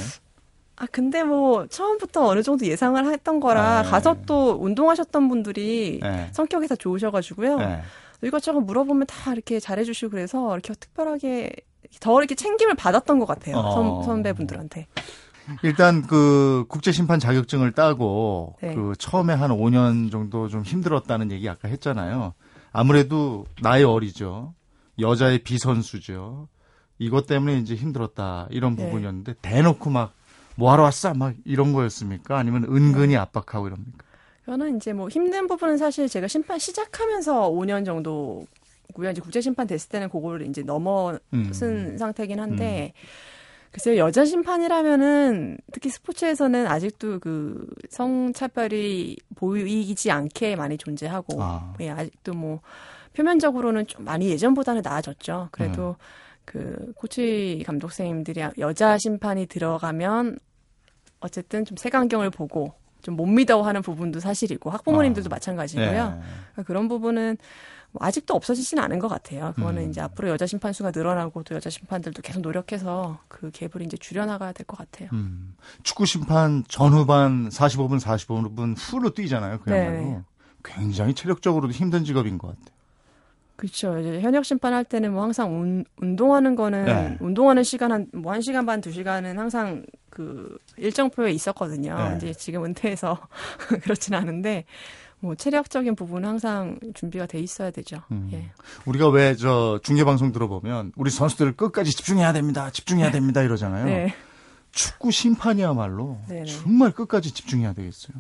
아, 0.81 0.87
근데 0.91 1.23
뭐, 1.23 1.67
처음부터 1.67 2.25
어느 2.25 2.41
정도 2.41 2.65
예상을 2.65 3.05
했던 3.05 3.39
거라, 3.39 3.83
네. 3.83 3.89
가서 3.89 4.17
또 4.25 4.57
운동하셨던 4.59 5.29
분들이 5.29 5.99
네. 6.01 6.29
성격이 6.31 6.67
다 6.67 6.75
좋으셔가지고요. 6.75 7.57
네. 7.57 7.81
이것저것 8.23 8.61
물어보면 8.61 9.05
다 9.05 9.31
이렇게 9.31 9.59
잘해주시고 9.59 10.09
그래서 10.09 10.51
이렇게 10.53 10.73
특별하게 10.73 11.51
더 11.99 12.17
이렇게 12.17 12.33
챙김을 12.33 12.73
받았던 12.75 13.19
것 13.19 13.27
같아요. 13.27 13.57
어. 13.57 13.73
선, 13.73 14.03
선배분들한테. 14.03 14.87
일단 15.61 16.01
그 16.01 16.65
국제 16.67 16.91
심판 16.91 17.19
자격증을 17.19 17.73
따고 17.73 18.55
네. 18.61 18.73
그 18.73 18.93
처음에 18.97 19.33
한 19.33 19.51
5년 19.51 20.11
정도 20.11 20.47
좀 20.47 20.63
힘들었다는 20.63 21.31
얘기 21.31 21.47
아까 21.47 21.67
했잖아요. 21.67 22.33
아무래도 22.71 23.45
나이 23.61 23.83
어리죠. 23.83 24.55
여자의 24.99 25.39
비선수죠. 25.43 26.47
이것 26.97 27.27
때문에 27.27 27.57
이제 27.57 27.75
힘들었다 27.75 28.47
이런 28.49 28.75
네. 28.75 28.85
부분이었는데 28.85 29.35
대놓고 29.41 29.89
막 29.91 30.13
뭐 30.61 30.71
하러 30.71 30.83
왔어 30.83 31.15
막 31.15 31.33
이런 31.43 31.73
거였습니까? 31.73 32.37
아니면 32.37 32.65
은근히 32.65 33.17
압박하고 33.17 33.65
이럽니까? 33.65 34.05
저는 34.45 34.77
이제 34.77 34.93
뭐 34.93 35.09
힘든 35.09 35.47
부분은 35.47 35.77
사실 35.77 36.07
제가 36.07 36.27
심판 36.27 36.59
시작하면서 36.59 37.49
5년 37.49 37.83
정도 37.83 38.45
고요. 38.93 39.09
이제 39.09 39.21
국제 39.21 39.41
심판 39.41 39.65
됐을 39.65 39.89
때는 39.89 40.09
그거를 40.09 40.45
이제 40.45 40.61
넘어선 40.61 41.19
음. 41.33 41.97
상태긴 41.97 42.39
한데 42.39 42.93
글쎄요 43.71 43.97
여자 43.97 44.23
심판이라면은 44.23 45.57
특히 45.71 45.89
스포츠에서는 45.89 46.67
아직도 46.67 47.19
그 47.19 47.65
성차별이 47.89 49.17
보이지 49.35 50.11
않게 50.11 50.57
많이 50.57 50.77
존재하고 50.77 51.41
아. 51.41 51.73
예, 51.79 51.89
아직도 51.89 52.33
뭐 52.33 52.59
표면적으로는 53.13 53.87
좀 53.87 54.05
많이 54.05 54.29
예전보다는 54.29 54.83
나아졌죠. 54.83 55.49
그래도 55.51 55.89
음. 55.89 56.05
그 56.45 56.91
코치 56.95 57.63
감독 57.65 57.91
선생님들이 57.93 58.43
여자 58.59 58.97
심판이 58.99 59.47
들어가면 59.47 60.37
어쨌든 61.21 61.65
좀 61.65 61.77
색안경을 61.77 62.29
보고 62.29 62.73
좀 63.01 63.15
못 63.15 63.25
믿어 63.25 63.61
하는 63.63 63.81
부분도 63.81 64.19
사실이고 64.19 64.69
학부모님들도 64.69 65.27
아. 65.27 65.31
마찬가지고요. 65.35 65.87
네. 65.87 66.21
그러니까 66.51 66.63
그런 66.67 66.87
부분은 66.87 67.37
뭐 67.93 68.05
아직도 68.05 68.35
없어지지는 68.35 68.81
않은 68.83 68.99
것 68.99 69.07
같아요. 69.07 69.53
그거는 69.55 69.83
음. 69.83 69.89
이제 69.89 69.99
앞으로 70.01 70.29
여자 70.29 70.45
심판 70.45 70.71
수가 70.71 70.91
늘어나고 70.95 71.43
또 71.43 71.55
여자 71.55 71.69
심판들도 71.69 72.21
계속 72.21 72.41
노력해서 72.41 73.19
그 73.27 73.49
갭을 73.51 73.83
이제 73.85 73.97
줄여나가야 73.97 74.53
될 74.53 74.65
것 74.65 74.77
같아요. 74.77 75.09
음. 75.13 75.55
축구 75.83 76.05
심판 76.05 76.63
전후반 76.67 77.49
45분 77.49 77.99
45분 77.99 78.75
후로 78.77 79.09
뛰잖아요. 79.15 79.59
그야말로. 79.61 79.91
네. 79.91 80.21
굉장히 80.63 81.13
체력적으로도 81.15 81.73
힘든 81.73 82.05
직업인 82.05 82.37
것 82.37 82.49
같아요. 82.49 82.75
그렇죠. 83.61 83.99
이제 83.99 84.21
현역 84.21 84.43
심판 84.43 84.73
할 84.73 84.83
때는 84.83 85.13
뭐 85.13 85.21
항상 85.21 85.53
운, 85.55 85.85
운동하는 86.01 86.55
거는 86.55 86.85
네. 86.85 87.17
운동하는 87.21 87.61
시간 87.63 87.91
한 87.91 88.07
뭐 88.11 88.31
한 88.33 88.41
시간 88.41 88.65
반 88.65 88.81
두 88.81 88.91
시간은 88.91 89.37
항상 89.37 89.85
그 90.09 90.57
일정표에 90.77 91.31
있었거든요. 91.31 91.95
네. 91.95 92.17
이제 92.17 92.33
지금 92.33 92.65
은퇴해서 92.65 93.19
그렇진 93.83 94.15
않은데 94.15 94.65
뭐 95.19 95.35
체력적인 95.35 95.95
부분은 95.95 96.27
항상 96.27 96.79
준비가 96.95 97.27
돼 97.27 97.39
있어야 97.39 97.69
되죠. 97.69 97.97
음. 98.11 98.29
예. 98.33 98.49
우리가 98.85 99.09
왜 99.09 99.35
저 99.35 99.79
중계 99.83 100.03
방송 100.05 100.31
들어보면 100.31 100.93
우리 100.95 101.11
선수들 101.11 101.55
끝까지 101.55 101.91
집중해야 101.91 102.33
됩니다. 102.33 102.71
집중해야 102.71 103.11
됩니다 103.11 103.43
이러잖아요. 103.43 103.85
네. 103.85 104.15
축구 104.71 105.11
심판이야말로 105.11 106.17
네네. 106.27 106.45
정말 106.45 106.89
끝까지 106.91 107.31
집중해야 107.31 107.73
되겠어요. 107.73 108.17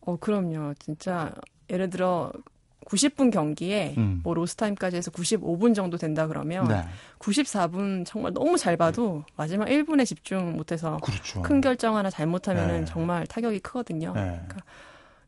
어, 0.00 0.16
그럼요. 0.16 0.72
진짜 0.78 1.32
예를 1.68 1.90
들어 1.90 2.32
90분 2.90 3.30
경기에 3.30 3.94
음. 3.98 4.20
뭐 4.24 4.34
로스타임까지 4.34 4.96
해서 4.96 5.10
95분 5.10 5.74
정도 5.74 5.96
된다 5.96 6.26
그러면 6.26 6.66
네. 6.68 6.84
94분 7.18 8.04
정말 8.04 8.32
너무 8.32 8.58
잘 8.58 8.76
봐도 8.76 9.24
마지막 9.36 9.66
1분에 9.66 10.04
집중 10.04 10.56
못해서 10.56 10.98
그렇죠. 10.98 11.42
큰 11.42 11.60
결정 11.60 11.96
하나 11.96 12.10
잘못하면은 12.10 12.80
네. 12.80 12.84
정말 12.84 13.26
타격이 13.26 13.60
크거든요. 13.60 14.12
네. 14.14 14.22
그러니까 14.22 14.56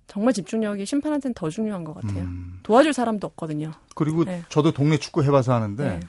정말 0.09 0.35
집중력이 0.35 0.85
심판한테는 0.85 1.35
더 1.35 1.49
중요한 1.49 1.85
것 1.85 1.95
같아요. 1.95 2.25
음. 2.25 2.59
도와줄 2.64 2.92
사람도 2.92 3.26
없거든요. 3.28 3.71
그리고 3.95 4.25
네. 4.25 4.42
저도 4.49 4.73
동네 4.73 4.99
축구 4.99 5.23
해봐서 5.23 5.54
하는데 5.54 5.88
네. 5.88 6.00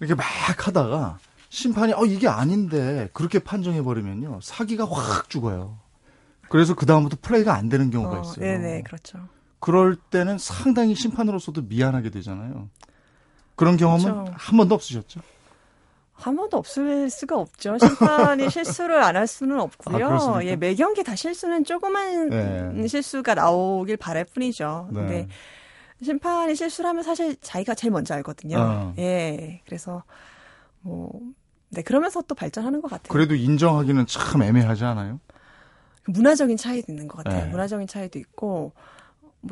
이렇게 0.00 0.14
막 0.14 0.24
하다가 0.24 1.18
심판이 1.48 1.92
어 1.92 2.04
이게 2.04 2.26
아닌데 2.26 3.08
그렇게 3.12 3.38
판정해 3.38 3.80
버리면요 3.82 4.40
사기가 4.42 4.84
확 4.90 5.30
죽어요. 5.30 5.78
그래서 6.48 6.74
그 6.74 6.84
다음부터 6.84 7.16
플레이가 7.22 7.54
안 7.54 7.68
되는 7.68 7.90
경우가 7.90 8.18
어, 8.18 8.20
있어요. 8.22 8.44
네네, 8.44 8.82
그렇죠. 8.82 9.20
그럴 9.60 9.96
때는 9.96 10.38
상당히 10.38 10.94
심판으로서도 10.94 11.62
미안하게 11.62 12.10
되잖아요. 12.10 12.68
그런 13.54 13.76
경험은 13.76 14.04
그렇죠. 14.12 14.32
한 14.36 14.56
번도 14.56 14.74
없으셨죠? 14.74 15.20
한 16.12 16.34
번도 16.36 16.56
없을 16.56 17.10
수가 17.10 17.36
없죠. 17.38 17.76
심판이 17.78 18.48
실수를 18.50 19.02
안 19.02 19.16
할 19.16 19.26
수는 19.26 19.58
아, 19.58 19.62
없고요. 19.62 19.98
그렇습니까? 20.08 20.44
예, 20.46 20.56
매 20.56 20.74
경기 20.74 21.02
다 21.04 21.14
실수는 21.14 21.64
조그만 21.64 22.28
네. 22.30 22.86
실수가 22.88 23.34
나오길 23.34 23.96
바랄 23.96 24.24
뿐이죠. 24.24 24.88
네. 24.92 25.00
근데 25.00 25.28
심판이 26.02 26.54
실수를 26.54 26.88
하면 26.90 27.02
사실 27.02 27.36
자기가 27.40 27.74
제일 27.74 27.90
먼저 27.92 28.14
알거든요. 28.14 28.56
어. 28.58 28.94
예. 28.98 29.60
그래서 29.66 30.04
뭐 30.80 31.10
네, 31.70 31.82
그러면서 31.82 32.22
또 32.22 32.34
발전하는 32.34 32.80
것 32.80 32.90
같아요. 32.90 33.08
그래도 33.12 33.34
인정하기는 33.34 34.06
참 34.06 34.42
애매하지 34.42 34.84
않아요? 34.84 35.20
문화적인 36.06 36.56
차이도 36.56 36.92
있는 36.92 37.08
것 37.08 37.24
같아요. 37.24 37.44
네. 37.44 37.50
문화적인 37.50 37.86
차이도 37.88 38.18
있고 38.18 38.46
뭐 38.48 38.72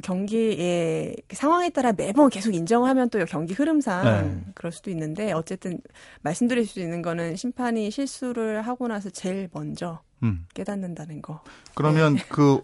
경기의 0.02 1.16
상황에 1.32 1.70
따라 1.70 1.92
매번 1.92 2.28
계속 2.30 2.54
인정하면 2.54 3.10
또 3.10 3.24
경기 3.26 3.54
흐름상 3.54 4.04
네. 4.04 4.52
그럴 4.54 4.72
수도 4.72 4.90
있는데 4.90 5.32
어쨌든 5.32 5.80
말씀드릴 6.22 6.66
수 6.66 6.80
있는 6.80 7.02
거는 7.02 7.36
심판이 7.36 7.90
실수를 7.90 8.62
하고 8.62 8.88
나서 8.88 9.10
제일 9.10 9.48
먼저 9.52 10.00
음. 10.22 10.46
깨닫는다는 10.54 11.22
거. 11.22 11.42
그러면 11.74 12.16
그 12.28 12.60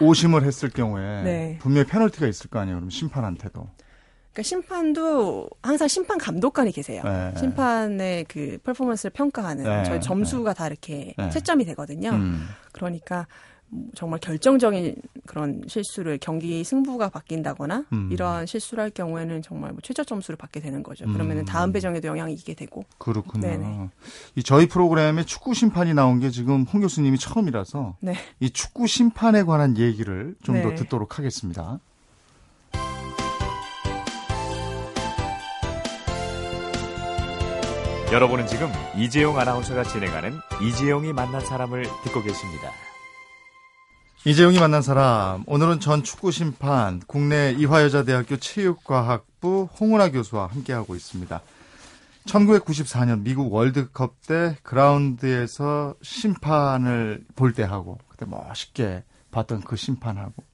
오심을 0.00 0.44
했을 0.44 0.70
경우에 0.70 1.22
네. 1.22 1.58
분명히 1.60 1.86
페널티가 1.86 2.26
있을 2.26 2.50
거 2.50 2.58
아니에요? 2.58 2.78
그럼 2.78 2.90
심판한테도. 2.90 3.68
그러니까 4.32 4.42
심판도 4.42 5.48
항상 5.62 5.88
심판 5.88 6.16
감독관이 6.16 6.72
계세요. 6.72 7.02
네. 7.04 7.34
심판의 7.38 8.24
그 8.24 8.58
퍼포먼스를 8.64 9.10
평가하는 9.10 9.64
네. 9.64 9.84
저희 9.84 10.00
점수가 10.00 10.54
다 10.54 10.66
이렇게 10.66 11.14
네. 11.18 11.30
채점이 11.30 11.66
되거든요. 11.66 12.10
음. 12.10 12.48
그러니까 12.72 13.16
뭐 13.16 13.26
정말 13.94 14.20
결정적인 14.20 14.96
그런 15.26 15.62
실수를 15.66 16.18
경기 16.18 16.62
승부가 16.62 17.08
바뀐다거나 17.08 17.84
음. 17.92 18.08
이러한 18.12 18.46
실수를 18.46 18.84
할 18.84 18.90
경우에는 18.90 19.42
정말 19.42 19.72
뭐 19.72 19.80
최저 19.82 20.04
점수를 20.04 20.36
받게 20.36 20.60
되는 20.60 20.82
거죠. 20.82 21.04
음. 21.06 21.12
그러면은 21.12 21.44
다음 21.44 21.72
배정에도 21.72 22.08
영향이 22.08 22.34
있게 22.34 22.54
되고. 22.54 22.84
그렇군요. 22.98 23.46
네네. 23.46 23.88
이 24.36 24.42
저희 24.42 24.66
프로그램에 24.66 25.24
축구 25.24 25.54
심판이 25.54 25.94
나온 25.94 26.20
게 26.20 26.30
지금 26.30 26.64
홍 26.64 26.82
교수님이 26.82 27.18
처음이라서 27.18 27.96
네. 28.00 28.14
이 28.40 28.50
축구 28.50 28.86
심판에 28.86 29.44
관한 29.44 29.78
얘기를 29.78 30.34
좀더 30.42 30.70
네. 30.70 30.74
듣도록 30.74 31.18
하겠습니다. 31.18 31.80
여러분은 38.12 38.46
지금 38.46 38.68
이재용 38.98 39.38
아나운서가 39.38 39.84
진행하는 39.84 40.34
이재용이 40.60 41.14
만난 41.14 41.40
사람을 41.40 41.84
듣고 42.04 42.22
계십니다. 42.22 42.70
이재용이 44.24 44.60
만난 44.60 44.82
사람 44.82 45.42
오늘은 45.46 45.80
전 45.80 46.04
축구 46.04 46.30
심판 46.30 47.00
국내 47.08 47.52
이화여자대학교 47.58 48.36
체육과학부 48.36 49.68
홍은아 49.80 50.10
교수와 50.12 50.46
함께하고 50.46 50.94
있습니다. 50.94 51.40
1994년 52.26 53.22
미국 53.22 53.52
월드컵 53.52 54.14
때 54.28 54.56
그라운드에서 54.62 55.96
심판을 56.02 57.24
볼 57.34 57.52
때 57.52 57.64
하고 57.64 57.98
그때 58.08 58.24
멋있게 58.24 59.02
봤던 59.32 59.62
그 59.62 59.74
심판하고 59.74 60.44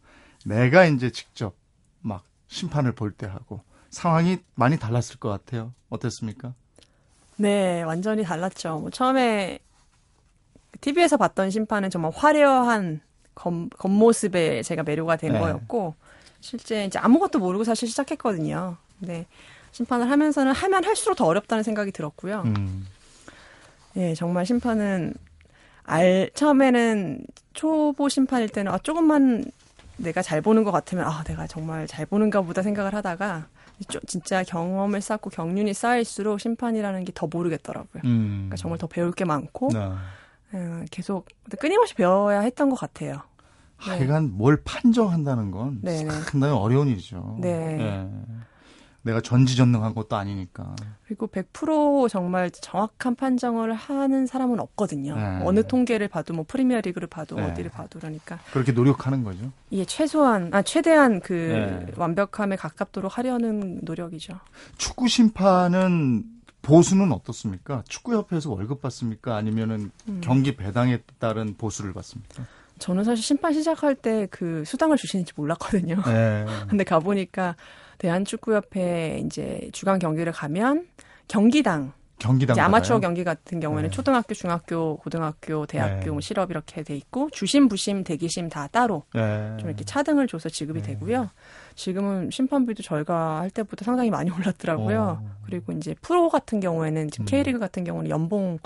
내가 0.46 0.86
이제 0.86 1.10
직접 1.10 1.54
막 2.00 2.24
심판을 2.48 2.92
볼 2.92 3.12
때 3.12 3.26
하고 3.26 3.60
상황이 3.90 4.38
많이 4.54 4.78
달랐을 4.78 5.18
것 5.18 5.28
같아요. 5.28 5.74
어땠습니까? 5.90 6.54
네, 7.36 7.82
완전히 7.82 8.24
달랐죠. 8.24 8.78
뭐 8.78 8.88
처음에 8.90 9.58
TV에서 10.80 11.18
봤던 11.18 11.50
심판은 11.50 11.90
정말 11.90 12.12
화려한 12.14 13.00
겉, 13.38 13.52
겉모습에 13.78 14.62
제가 14.62 14.82
매료가 14.82 15.16
된 15.16 15.32
네. 15.32 15.38
거였고 15.38 15.94
실제 16.40 16.84
이제 16.84 16.98
아무것도 16.98 17.38
모르고 17.38 17.62
사실 17.64 17.88
시작했거든요. 17.88 18.76
근데 18.98 19.26
심판을 19.72 20.10
하면서는 20.10 20.52
하면 20.52 20.84
할수록 20.84 21.14
더 21.14 21.24
어렵다는 21.24 21.62
생각이 21.62 21.92
들었고요. 21.92 22.42
음, 22.46 22.86
예, 23.96 24.14
정말 24.14 24.44
심판은 24.44 25.14
알 25.84 26.30
처음에는 26.34 27.24
초보 27.54 28.08
심판일 28.08 28.48
때는 28.48 28.72
아 28.72 28.78
조금만 28.78 29.44
내가 29.96 30.20
잘 30.22 30.40
보는 30.42 30.64
것 30.64 30.70
같으면 30.72 31.04
아 31.06 31.22
내가 31.24 31.46
정말 31.46 31.86
잘 31.86 32.06
보는가 32.06 32.42
보다 32.42 32.62
생각을 32.62 32.94
하다가 32.94 33.46
좀 33.88 34.00
진짜 34.06 34.42
경험을 34.42 35.00
쌓고 35.00 35.30
경륜이 35.30 35.72
쌓일수록 35.74 36.40
심판이라는 36.40 37.04
게 37.04 37.12
더 37.14 37.26
모르겠더라고요. 37.28 38.02
음. 38.04 38.46
그러니까 38.48 38.56
정말 38.56 38.78
더 38.78 38.86
배울 38.88 39.12
게 39.12 39.24
많고 39.24 39.68
네. 39.72 39.88
예, 40.54 40.84
계속 40.90 41.26
끊임없이 41.60 41.94
배워야 41.94 42.40
했던 42.40 42.70
것 42.70 42.76
같아요. 42.76 43.22
네. 43.86 43.92
하여간 43.92 44.32
뭘 44.36 44.60
판정한다는 44.64 45.50
건 45.50 45.80
네네. 45.82 46.10
상당히 46.22 46.54
어려운 46.54 46.88
일이죠. 46.88 47.38
네. 47.40 47.78
예. 47.80 48.08
내가 49.02 49.20
전지전능한 49.20 49.94
것도 49.94 50.16
아니니까. 50.16 50.74
그리고 51.06 51.28
100% 51.28 52.08
정말 52.08 52.50
정확한 52.50 53.14
판정을 53.14 53.72
하는 53.72 54.26
사람은 54.26 54.58
없거든요. 54.60 55.14
네. 55.14 55.40
어느 55.44 55.66
통계를 55.66 56.08
봐도 56.08 56.34
뭐 56.34 56.44
프리미어 56.46 56.80
리그를 56.80 57.08
봐도 57.08 57.36
네. 57.36 57.44
어디를 57.44 57.70
봐도 57.70 57.98
그러니까 58.00 58.38
그렇게 58.52 58.72
노력하는 58.72 59.22
거죠. 59.22 59.50
이게 59.70 59.84
최소한 59.84 60.50
아 60.52 60.62
최대한 60.62 61.20
그 61.20 61.32
네. 61.32 61.92
완벽함에 61.96 62.56
가깝도록 62.56 63.16
하려는 63.16 63.80
노력이죠. 63.82 64.34
축구 64.76 65.08
심판은 65.08 66.24
보수는 66.68 67.12
어떻습니까? 67.12 67.82
축구협회에서 67.88 68.50
월급 68.50 68.82
받습니까? 68.82 69.36
아니면은 69.36 69.90
음. 70.06 70.20
경기 70.22 70.54
배당에 70.54 70.98
따른 71.18 71.54
보수를 71.56 71.94
받습니까? 71.94 72.44
저는 72.78 73.04
사실 73.04 73.24
심판 73.24 73.54
시작할 73.54 73.94
때 73.94 74.28
그 74.30 74.62
수당을 74.66 74.98
주시는지 74.98 75.32
몰랐거든요. 75.34 76.02
네. 76.04 76.44
근데 76.68 76.84
가보니까 76.84 77.56
대한축구협회 77.96 79.22
이제 79.24 79.70
주간 79.72 79.98
경기를 79.98 80.30
가면 80.32 80.86
경기당 81.26 81.92
경기당 82.18 82.58
아마추어? 82.58 83.00
경기 83.00 83.24
같은 83.24 83.60
경우에는 83.60 83.90
네. 83.90 83.94
초등학교, 83.94 84.34
중학교, 84.34 84.96
고등학교, 84.96 85.66
대학교 85.66 86.04
네. 86.04 86.10
뭐 86.10 86.20
실업 86.20 86.50
이렇게 86.50 86.82
돼 86.82 86.96
있고 86.96 87.28
주심, 87.30 87.68
부심, 87.68 88.04
대기심 88.04 88.48
다 88.48 88.66
따로 88.66 89.04
네. 89.14 89.56
좀 89.58 89.68
이렇게 89.68 89.84
차등을 89.84 90.26
줘서 90.26 90.48
지급이 90.48 90.82
네. 90.82 90.88
되고요. 90.88 91.30
지금은 91.74 92.30
심판비도 92.30 92.82
저희가 92.82 93.40
할 93.40 93.50
때보다 93.50 93.84
상당히 93.84 94.10
많이 94.10 94.30
올랐더라고요. 94.34 95.20
어. 95.22 95.30
그리고 95.46 95.72
이제 95.72 95.94
프로 96.02 96.28
같은 96.28 96.60
경우에는 96.60 97.10
지금 97.10 97.24
음. 97.24 97.26
K리그 97.26 97.58
같은 97.58 97.84
경우는 97.84 98.10
연봉 98.10 98.58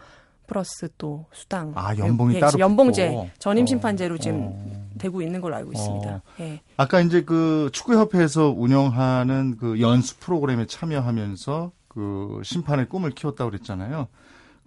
플러스 0.47 0.89
또 0.99 1.25
수당. 1.33 1.73
아, 1.75 1.97
연봉이 1.97 2.35
예, 2.35 2.41
따로 2.41 2.59
연봉제, 2.59 3.09
붙고. 3.09 3.31
전임 3.39 3.65
어. 3.65 3.67
심판제로 3.67 4.19
지금 4.19 4.49
어. 4.53 4.89
되고 4.99 5.23
있는 5.23 5.41
걸로 5.41 5.57
알고 5.57 5.73
있습니다. 5.73 6.11
어. 6.11 6.21
예. 6.41 6.61
아까 6.77 7.01
이제 7.01 7.23
그 7.23 7.71
축구협회에서 7.73 8.51
운영하는 8.57 9.57
그 9.57 9.81
연수 9.81 10.19
프로그램에 10.19 10.67
참여하면서 10.67 11.73
그 11.95 12.41
심판의 12.45 12.89
꿈을 12.89 13.11
키웠다고 13.11 13.51
그랬잖아요. 13.51 14.09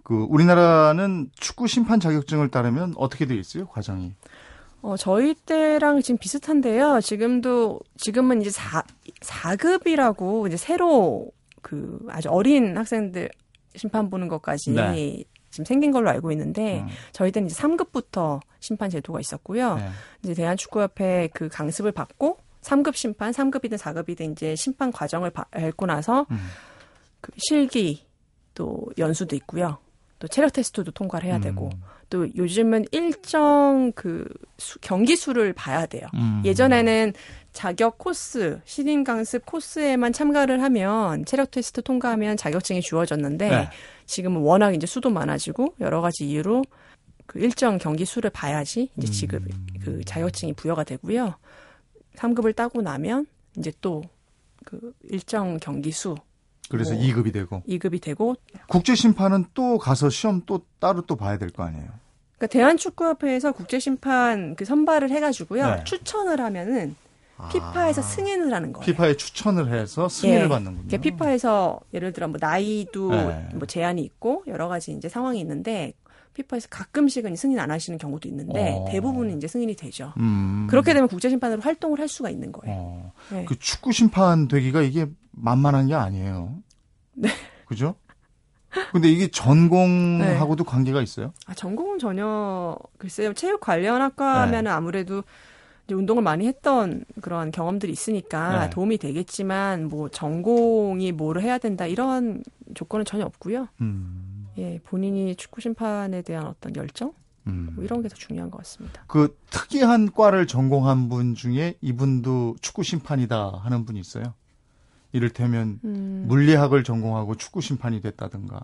그 0.04 0.26
우리나라는 0.28 1.30
축구 1.34 1.66
심판 1.66 1.98
자격증을 1.98 2.50
따르면 2.50 2.94
어떻게 2.96 3.26
돼 3.26 3.34
있어요? 3.34 3.66
과정이. 3.66 4.14
어, 4.82 4.96
저희 4.96 5.34
때랑 5.34 6.00
지금 6.02 6.18
비슷한데요. 6.18 7.00
지금도, 7.00 7.80
지금은 7.96 8.40
이제 8.40 8.50
4, 8.50 8.84
4급이라고 9.20 10.46
이제 10.46 10.56
새로 10.56 11.30
그 11.62 11.98
아주 12.08 12.28
어린 12.30 12.76
학생들 12.76 13.28
심판 13.74 14.08
보는 14.10 14.28
것까지 14.28 14.70
네. 14.72 15.24
지금 15.50 15.64
생긴 15.64 15.90
걸로 15.90 16.08
알고 16.10 16.30
있는데 16.32 16.80
음. 16.82 16.86
저희 17.12 17.32
때는 17.32 17.48
이제 17.48 17.60
3급부터 17.60 18.40
심판 18.60 18.88
제도가 18.90 19.18
있었고요. 19.20 19.74
네. 19.76 19.88
이제 20.22 20.34
대한축구협회 20.34 21.30
그 21.34 21.48
강습을 21.48 21.90
받고 21.90 22.38
3급 22.62 22.94
심판, 22.94 23.32
3급이든 23.32 23.78
4급이든 23.78 24.32
이제 24.32 24.54
심판 24.54 24.92
과정을 24.92 25.30
바- 25.30 25.44
밟고 25.50 25.86
나서 25.86 26.26
음. 26.30 26.38
그 27.20 27.32
실기 27.36 28.06
또 28.54 28.86
연수도 28.98 29.36
있고요. 29.36 29.78
또 30.18 30.26
체력 30.28 30.52
테스트도 30.54 30.92
통과를 30.92 31.28
해야 31.28 31.38
되고 31.40 31.66
음. 31.74 31.82
또 32.08 32.26
요즘은 32.34 32.86
일정 32.92 33.92
그 33.94 34.26
수- 34.56 34.78
경기 34.80 35.14
수를 35.16 35.52
봐야 35.52 35.84
돼요. 35.86 36.06
음. 36.14 36.40
예전에는 36.44 37.12
자격 37.52 37.98
코스, 37.98 38.60
신인 38.64 39.04
강습 39.04 39.44
코스에만 39.44 40.12
참가를 40.14 40.62
하면 40.62 41.24
체력 41.26 41.50
테스트 41.50 41.82
통과하면 41.82 42.36
자격증이 42.38 42.80
주어졌는데 42.80 43.48
네. 43.50 43.68
지금은 44.06 44.40
워낙 44.40 44.72
이제 44.74 44.86
수도 44.86 45.10
많아지고 45.10 45.74
여러 45.80 46.00
가지 46.00 46.26
이유로 46.28 46.62
그 47.26 47.38
일정 47.40 47.76
경기 47.76 48.04
수를 48.06 48.30
봐야지 48.30 48.88
이제 48.96 49.10
지급 49.10 49.42
그 49.82 50.02
자격증이 50.04 50.52
부여가 50.54 50.84
되고요. 50.84 51.34
3급을 52.16 52.54
따고 52.56 52.80
나면 52.82 53.26
이제 53.58 53.70
또 53.82 54.02
그 54.64 54.92
일정 55.04 55.58
경기 55.58 55.92
수 55.92 56.16
그래서 56.70 56.94
뭐. 56.94 57.02
2급이 57.02 57.32
되고 57.32 57.62
2급이 57.68 58.00
되고 58.02 58.34
국제 58.68 58.94
심판은 58.94 59.46
또 59.54 59.78
가서 59.78 60.10
시험 60.10 60.42
또 60.46 60.60
따로 60.78 61.02
또 61.02 61.16
봐야 61.16 61.38
될 61.38 61.50
거 61.50 61.62
아니에요. 61.62 61.86
그러니까 62.38 62.46
대한축구협회에서 62.52 63.52
국제 63.52 63.78
심판 63.78 64.56
그 64.56 64.64
선발을 64.64 65.10
해 65.10 65.20
가지고요 65.20 65.76
네. 65.76 65.84
추천을 65.84 66.40
하면은 66.40 66.96
피파에서 67.52 68.00
아. 68.00 68.04
승인을 68.04 68.52
하는 68.52 68.72
거예요. 68.72 68.84
피파에 68.86 69.16
추천을 69.16 69.72
해서 69.72 70.08
승인을 70.08 70.44
예. 70.44 70.48
받는군요. 70.48 70.98
피파에서 71.00 71.80
예를 71.92 72.12
들어 72.12 72.28
뭐 72.28 72.38
나이도 72.40 73.10
네. 73.10 73.48
뭐 73.54 73.66
제한이 73.66 74.02
있고 74.02 74.42
여러 74.46 74.68
가지 74.68 74.92
이제 74.92 75.08
상황이 75.08 75.38
있는데 75.40 75.92
피파에서 76.36 76.68
가끔씩은 76.70 77.34
승인 77.34 77.58
안 77.58 77.70
하시는 77.70 77.98
경우도 77.98 78.28
있는데 78.28 78.76
어. 78.78 78.84
대부분은 78.90 79.38
이제 79.38 79.46
승인이 79.46 79.74
되죠. 79.74 80.12
음. 80.18 80.66
그렇게 80.68 80.92
되면 80.92 81.08
국제 81.08 81.30
심판으로 81.30 81.62
활동을 81.62 81.98
할 81.98 82.08
수가 82.08 82.28
있는 82.28 82.52
거예요. 82.52 82.76
어. 82.78 83.12
네. 83.30 83.44
그 83.46 83.58
축구 83.58 83.92
심판 83.92 84.46
되기가 84.46 84.82
이게 84.82 85.06
만만한 85.30 85.86
게 85.86 85.94
아니에요. 85.94 86.58
네. 87.14 87.30
그죠? 87.64 87.94
근데 88.92 89.08
이게 89.08 89.28
전공하고도 89.28 90.64
관계가 90.64 91.00
있어요? 91.00 91.32
아, 91.46 91.54
전공은 91.54 91.98
전혀 91.98 92.76
글쎄요. 92.98 93.32
체육 93.32 93.60
관련 93.60 94.02
학과 94.02 94.34
네. 94.34 94.38
하면은 94.40 94.70
아무래도 94.70 95.24
이제 95.86 95.94
운동을 95.94 96.22
많이 96.22 96.46
했던 96.46 97.04
그런 97.22 97.50
경험들이 97.50 97.90
있으니까 97.90 98.64
네. 98.64 98.70
도움이 98.70 98.98
되겠지만 98.98 99.88
뭐 99.88 100.10
전공이 100.10 101.12
뭐를 101.12 101.42
해야 101.42 101.56
된다 101.56 101.86
이런 101.86 102.42
조건은 102.74 103.06
전혀 103.06 103.24
없고요. 103.24 103.68
음. 103.80 104.25
예, 104.58 104.78
본인이 104.84 105.34
축구 105.36 105.60
심판에 105.60 106.22
대한 106.22 106.46
어떤 106.46 106.74
열정 106.76 107.12
음. 107.46 107.70
뭐 107.74 107.84
이런 107.84 108.02
게 108.02 108.08
더 108.08 108.14
중요한 108.16 108.50
것 108.50 108.58
같습니다. 108.58 109.04
그 109.06 109.38
특이한 109.50 110.12
과를 110.12 110.46
전공한 110.46 111.08
분 111.08 111.34
중에 111.34 111.74
이분도 111.80 112.56
축구 112.60 112.82
심판이다 112.82 113.60
하는 113.62 113.84
분이 113.84 114.00
있어요. 114.00 114.34
이를테면 115.12 115.80
음, 115.84 116.24
물리학을 116.26 116.82
전공하고 116.84 117.36
축구 117.36 117.60
심판이 117.60 118.00
됐다든가 118.00 118.60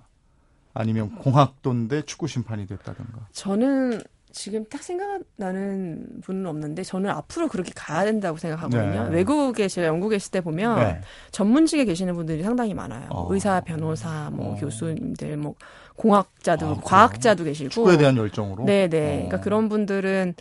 아니면 0.74 1.14
공학도인데 1.16 2.02
축구 2.02 2.26
심판이 2.26 2.66
됐다든가. 2.66 3.28
저는 3.32 4.00
지금 4.32 4.64
딱 4.64 4.82
생각나는 4.82 6.20
분은 6.22 6.46
없는데 6.46 6.82
저는 6.82 7.10
앞으로 7.10 7.48
그렇게 7.48 7.70
가야 7.74 8.04
된다고 8.04 8.38
생각하거든요. 8.38 9.08
네. 9.10 9.14
외국에 9.14 9.68
제가 9.68 9.86
영국에 9.86 10.16
있을 10.16 10.30
때 10.30 10.40
보면 10.40 10.78
네. 10.78 11.00
전문직에 11.32 11.84
계시는 11.84 12.14
분들이 12.14 12.42
상당히 12.42 12.72
많아요. 12.72 13.08
어. 13.10 13.32
의사, 13.32 13.60
변호사, 13.60 14.30
뭐 14.32 14.52
어. 14.54 14.56
교수님들, 14.56 15.36
뭐 15.36 15.54
공학자도, 15.96 16.66
아? 16.66 16.80
과학자도 16.82 17.44
계시고. 17.44 17.70
축구에 17.70 17.96
대한 17.96 18.16
열정으로. 18.16 18.64
네, 18.64 18.88
네. 18.88 18.98
어. 18.98 19.10
그러니까 19.12 19.40
그런 19.40 19.68
분들은 19.68 20.34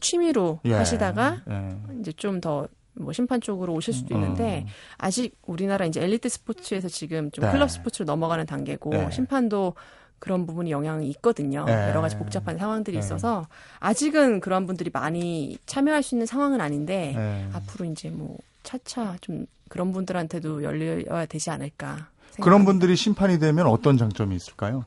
취미로 0.00 0.60
예. 0.64 0.74
하시다가 0.74 1.42
예. 1.48 1.76
이제 2.00 2.12
좀더 2.12 2.68
뭐 2.94 3.12
심판 3.12 3.40
쪽으로 3.40 3.72
오실 3.74 3.94
수도 3.94 4.14
있는데 4.14 4.64
어. 4.66 4.70
아직 4.98 5.36
우리나라 5.46 5.86
이제 5.86 6.02
엘리트 6.02 6.28
스포츠에서 6.28 6.88
지금 6.88 7.30
좀 7.30 7.44
네. 7.44 7.52
클럽 7.52 7.70
스포츠로 7.70 8.04
넘어가는 8.04 8.44
단계고 8.44 8.90
네. 8.90 9.10
심판도 9.10 9.74
그런 10.18 10.46
부분이 10.46 10.70
영향이 10.72 11.08
있거든요. 11.10 11.64
네. 11.64 11.88
여러 11.88 12.00
가지 12.00 12.16
복잡한 12.16 12.58
상황들이 12.58 12.96
네. 12.96 12.98
있어서 12.98 13.46
아직은 13.78 14.40
그런 14.40 14.66
분들이 14.66 14.90
많이 14.92 15.58
참여할 15.66 16.02
수 16.02 16.16
있는 16.16 16.26
상황은 16.26 16.60
아닌데 16.60 17.14
예. 17.16 17.48
앞으로 17.56 17.84
이제 17.84 18.10
뭐 18.10 18.36
차차 18.64 19.16
좀 19.20 19.46
그런 19.68 19.92
분들한테도 19.92 20.64
열려야 20.64 21.26
되지 21.26 21.50
않을까. 21.50 22.08
그런. 22.40 22.64
분들이 22.64 22.96
심판이 22.96 23.38
되면 23.38 23.66
어떤 23.66 23.96
장점이 23.98 24.34
있을까요? 24.36 24.84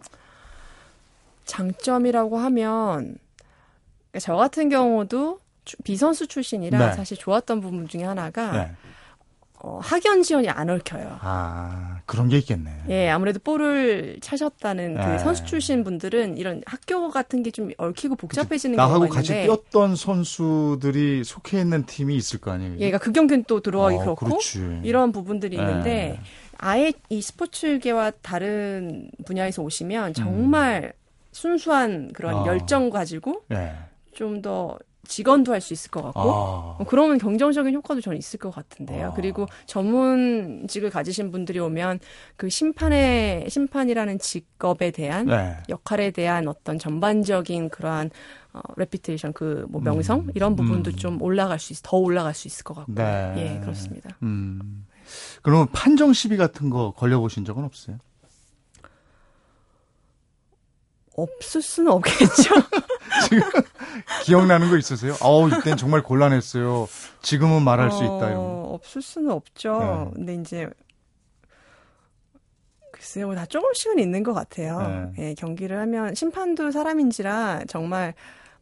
장점이라고 1.46 2.38
하면 2.38 3.16
그러니까 4.12 4.20
저 4.20 4.36
같은 4.36 4.70
경우도 4.70 5.40
주- 5.66 5.78
비선수 5.84 6.28
출신이라 6.28 6.78
네. 6.90 6.94
사실 6.94 7.18
좋았던 7.18 7.62
부분 7.62 7.88
중에 7.88 8.04
하나가 8.04 8.52
네. 8.52 8.72
어, 9.64 9.80
학연 9.84 10.24
지원이 10.24 10.50
안 10.50 10.72
얽혀요. 10.72 11.20
아 11.22 12.00
그런 12.08 12.30
게 12.30 12.40
있겠네. 12.40 12.72
예, 12.90 13.10
아무래도 13.10 13.40
볼을 13.40 14.18
차셨다는 14.20 14.96
네. 14.96 15.06
그 15.06 15.20
선수 15.20 15.46
출신 15.46 15.84
분들은 15.84 16.38
이런 16.38 16.64
학교 16.66 17.12
같은 17.12 17.44
게 17.44 17.52
좀 17.52 17.70
얽히고 17.78 18.16
복잡해지는 18.16 18.76
나하고 18.76 19.02
경우가 19.02 19.16
같이 19.16 19.34
있는데 19.34 19.46
뛰었던 19.46 19.96
선수들이 19.96 21.24
속해 21.24 21.60
있는 21.62 21.86
팀이 21.86 22.16
있을 22.16 22.40
거 22.40 22.50
아니에요. 22.52 22.74
예, 22.74 22.78
그러니까 22.78 22.98
그 22.98 23.12
경기는 23.12 23.44
또 23.48 23.60
들어가기 23.60 23.98
어, 23.98 24.00
그렇고 24.00 24.26
그렇지. 24.26 24.80
이런 24.84 25.12
부분들이 25.12 25.58
있는데 25.58 26.18
예. 26.20 26.20
아예 26.62 26.94
이 27.10 27.22
스포츠계와 27.22 28.12
다른 28.22 29.10
분야에서 29.26 29.64
오시면 29.64 30.10
음. 30.10 30.14
정말 30.14 30.94
순수한 31.32 32.12
그런 32.14 32.36
아. 32.36 32.46
열정 32.46 32.90
가지고 32.92 33.44
예. 33.52 33.74
좀더 34.14 34.78
직원도 35.08 35.52
할 35.52 35.60
수 35.60 35.74
있을 35.74 35.90
것 35.90 36.04
같고 36.04 36.20
아. 36.20 36.76
뭐 36.78 36.86
그러면 36.88 37.18
경쟁적인 37.18 37.74
효과도 37.74 38.00
저는 38.00 38.18
있을 38.20 38.40
것 38.40 38.52
같은데요. 38.52 39.08
아. 39.08 39.14
그리고 39.14 39.48
전문직을 39.66 40.92
가지신 40.92 41.32
분들이 41.32 41.58
오면 41.60 42.00
그 42.38 42.48
심판의 42.50 43.50
심판이라는 43.50 44.20
직업에 44.20 44.92
대한 44.92 45.26
네. 45.26 45.58
역할에 45.68 46.12
대한 46.12 46.48
어떤 46.48 46.78
전반적인 46.78 47.70
그러한 47.70 48.12
어, 48.54 48.60
레피테이션 48.78 49.34
그 49.34 49.66
뭐 49.70 49.82
명성 49.82 50.20
음. 50.20 50.32
이런 50.36 50.56
부분도 50.56 50.92
음. 50.92 50.96
좀 50.96 51.22
올라갈 51.22 51.58
수 51.58 51.74
있, 51.74 51.78
더 51.82 51.98
올라갈 51.98 52.34
수 52.36 52.48
있을 52.48 52.64
것 52.64 52.76
같고 52.76 52.94
네. 52.94 53.34
예 53.38 53.60
그렇습니다. 53.62 54.16
음. 54.22 54.86
그러면 55.42 55.68
판정 55.72 56.14
시비 56.14 56.38
같은 56.38 56.70
거 56.70 56.92
걸려보신 56.92 57.46
적은 57.46 57.64
없어요? 57.64 57.98
없을 61.16 61.62
수는 61.62 61.92
없겠죠. 61.92 62.56
기억나는 64.24 64.70
거 64.70 64.78
있으세요? 64.78 65.14
아우 65.22 65.50
이땐 65.50 65.76
정말 65.78 66.02
곤란했어요. 66.02 66.88
지금은 67.22 67.64
말할 67.64 67.92
수 67.92 67.98
있다 68.04 68.30
이런 68.30 68.36
거. 68.36 68.42
어, 68.42 68.74
없을 68.74 69.02
수는 69.02 69.32
없죠. 69.32 69.80
네. 69.80 70.12
근데 70.16 70.36
이제 70.36 70.70
글쎄요, 72.94 73.26
뭐 73.28 73.36
다 73.36 73.46
조금씩은 73.46 74.00
있는 74.00 74.24
것 74.24 74.34
같아요. 74.34 75.12
네. 75.18 75.30
예, 75.30 75.34
경기를 75.34 75.78
하면 75.80 76.16
심판도 76.16 76.72
사람인지라 76.72 77.64
정말 77.68 78.14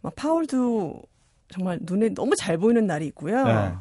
막 0.01 0.15
파울도 0.15 1.01
정말 1.49 1.77
눈에 1.81 2.09
너무 2.09 2.35
잘 2.35 2.57
보이는 2.57 2.85
날이 2.87 3.05
있고요. 3.07 3.43
네. 3.43 3.73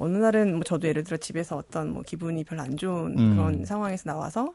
어느 0.00 0.16
날은 0.16 0.54
뭐 0.54 0.62
저도 0.64 0.88
예를 0.88 1.04
들어 1.04 1.16
집에서 1.18 1.56
어떤 1.56 1.92
뭐 1.92 2.02
기분이 2.02 2.42
별로 2.44 2.62
안 2.62 2.76
좋은 2.76 3.18
음. 3.18 3.36
그런 3.36 3.64
상황에서 3.66 4.04
나와서 4.10 4.52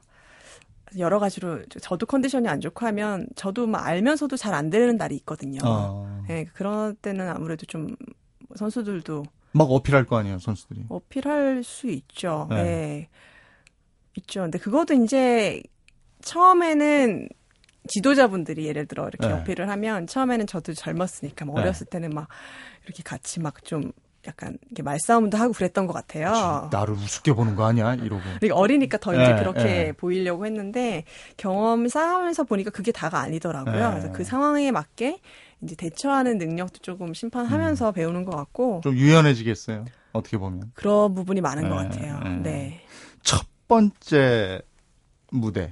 여러 0.98 1.20
가지로 1.20 1.64
저도 1.82 2.06
컨디션이 2.08 2.48
안 2.48 2.60
좋고 2.62 2.86
하면 2.88 3.28
저도 3.36 3.68
막 3.68 3.86
알면서도 3.86 4.38
잘 4.38 4.54
안 4.56 4.70
되는 4.72 4.98
날이 4.98 5.16
있거든요. 5.18 5.60
어. 5.64 6.24
예, 6.30 6.46
그럴 6.54 6.96
때는 6.96 7.30
아무래도 7.30 7.66
좀 7.68 7.96
선수들도 8.56 9.24
막 9.52 9.66
어필할 9.72 10.06
거 10.06 10.18
아니에요 10.18 10.40
선수들이. 10.40 10.86
어필할 10.90 11.64
수 11.64 11.88
있죠. 11.90 12.48
네. 12.50 12.56
예. 12.58 13.10
있죠. 14.18 14.42
근데 14.42 14.58
그것도 14.58 14.94
이제 14.96 15.62
처음에는 16.22 17.30
지도자분들이 17.88 18.66
예를 18.66 18.88
들어 18.88 19.08
이렇게 19.08 19.28
네. 19.28 19.34
어필을 19.34 19.70
하면 19.70 20.08
처음에는 20.08 20.48
저도 20.48 20.74
젊었으니까 20.74 21.46
뭐 21.46 21.56
네. 21.56 21.62
어렸을 21.62 21.86
때는 21.86 22.10
막 22.10 22.28
이렇게 22.86 23.04
같이 23.04 23.40
막 23.40 23.64
좀 23.64 23.92
약간 24.28 24.58
이렇게 24.68 24.84
말싸움도 24.84 25.38
하고 25.38 25.54
그랬던 25.54 25.88
것 25.88 25.94
같아요. 25.94 26.70
나를 26.72 26.94
우습게 26.96 27.34
보는 27.34 27.56
거 27.56 27.66
아니야 27.66 27.94
이러고. 27.96 28.22
그러니까 28.40 28.56
어리니까 28.56 28.98
더 28.98 29.14
이제 29.14 29.34
네, 29.34 29.40
그렇게 29.40 29.64
네. 29.64 29.92
보이려고 29.92 30.46
했는데 30.46 31.04
경험 31.38 31.88
쌓으면서 31.88 32.44
보니까 32.44 32.72
그게 32.72 32.92
다가 32.92 33.20
아니더라고요. 33.20 33.74
네. 33.74 33.90
그래서 33.92 34.12
그 34.12 34.24
상황에 34.24 34.72
맞게 34.72 35.20
이제 35.62 35.76
대처하는 35.76 36.38
능력도 36.38 36.80
조금 36.80 37.14
심판하면서 37.14 37.92
배우는 37.92 38.26
것 38.26 38.36
같고 38.36 38.82
좀 38.84 38.96
유연해지겠어요. 38.96 39.86
어떻게 40.14 40.38
보면. 40.38 40.72
그런 40.76 41.14
부분이 41.14 41.42
많은 41.42 41.70
것 41.70 41.82
네, 41.82 41.90
같아요. 41.90 42.20
네. 42.20 42.42
네. 42.42 42.82
첫 43.22 43.46
번째 43.68 44.62
무대 45.32 45.72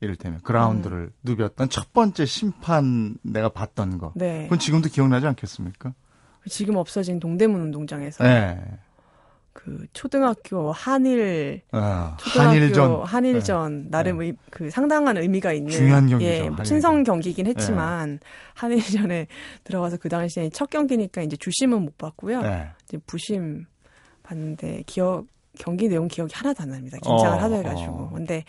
이를테면 0.00 0.40
그라운드를 0.42 0.98
음. 0.98 1.10
누볐던 1.22 1.68
첫 1.68 1.92
번째 1.92 2.26
심판 2.26 3.16
내가 3.22 3.48
봤던 3.48 3.98
거. 3.98 4.12
네. 4.14 4.44
그건 4.44 4.58
지금도 4.58 4.88
기억나지 4.88 5.26
않겠습니까? 5.26 5.94
지금 6.48 6.76
없어진 6.76 7.18
동대문 7.20 7.60
운동장에서 7.60 8.24
네. 8.24 8.60
그 9.52 9.86
초등학교 9.92 10.72
한일 10.72 11.62
어, 11.72 12.16
초등학교 12.18 12.50
한일전 12.50 13.02
한일전 13.04 13.90
나름 13.90 14.20
의, 14.20 14.34
그 14.50 14.68
상당한 14.68 15.16
의미가 15.16 15.52
있는 15.52 15.70
중요한 15.70 16.08
경기죠, 16.08 16.28
예, 16.30 16.38
뭐 16.40 16.44
한일전. 16.56 16.64
친선 16.64 17.04
경기긴 17.04 17.46
했지만 17.46 18.18
한일전에 18.54 19.28
들어가서 19.62 19.98
그 19.98 20.08
당시에 20.08 20.50
첫 20.50 20.70
경기니까 20.70 21.22
이제 21.22 21.36
주심은 21.36 21.82
못 21.82 21.96
받고요. 21.98 22.42
네. 22.42 22.68
이제 22.84 22.98
부심 23.06 23.66
봤는데 24.24 24.82
기억 24.86 25.26
경기 25.56 25.86
내용 25.88 26.08
기억이 26.08 26.34
하나도 26.34 26.64
안 26.64 26.70
납니다. 26.70 26.98
긴장을 27.00 27.38
어, 27.38 27.40
하도 27.42 27.54
해가지고. 27.54 27.92
어. 27.92 28.10
근데 28.12 28.44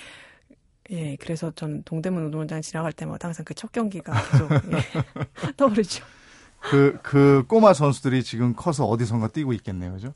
예, 0.90 1.16
그래서 1.18 1.52
전 1.52 1.84
동대문 1.84 2.24
운동장 2.26 2.62
지나갈 2.62 2.92
때마다 2.92 3.28
항상 3.28 3.46
그 3.46 3.54
첫 3.54 3.72
경기가 3.72 4.12
계속 4.32 4.52
예, 4.52 5.52
떠오르죠. 5.58 6.04
그, 6.70 7.00
그 7.04 7.46
꼬마 7.48 7.74
선수들이 7.74 8.24
지금 8.24 8.56
커서 8.56 8.86
어디선가 8.86 9.30
뛰고 9.30 9.54
있겠네요, 9.54 9.94
그죠? 9.94 10.14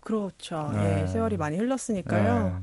그렇죠. 0.00 0.70
네. 0.72 1.02
예, 1.02 1.06
세월이 1.06 1.36
많이 1.36 1.56
흘렀으니까요. 1.56 2.62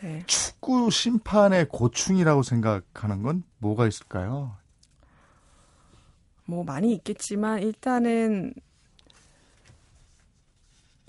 네. 0.00 0.08
네. 0.08 0.22
축구 0.26 0.90
심판의 0.90 1.68
고충이라고 1.68 2.42
생각하는 2.42 3.22
건 3.22 3.44
뭐가 3.58 3.86
있을까요? 3.86 4.56
뭐 6.44 6.64
많이 6.64 6.92
있겠지만 6.92 7.60
일단은 7.62 8.52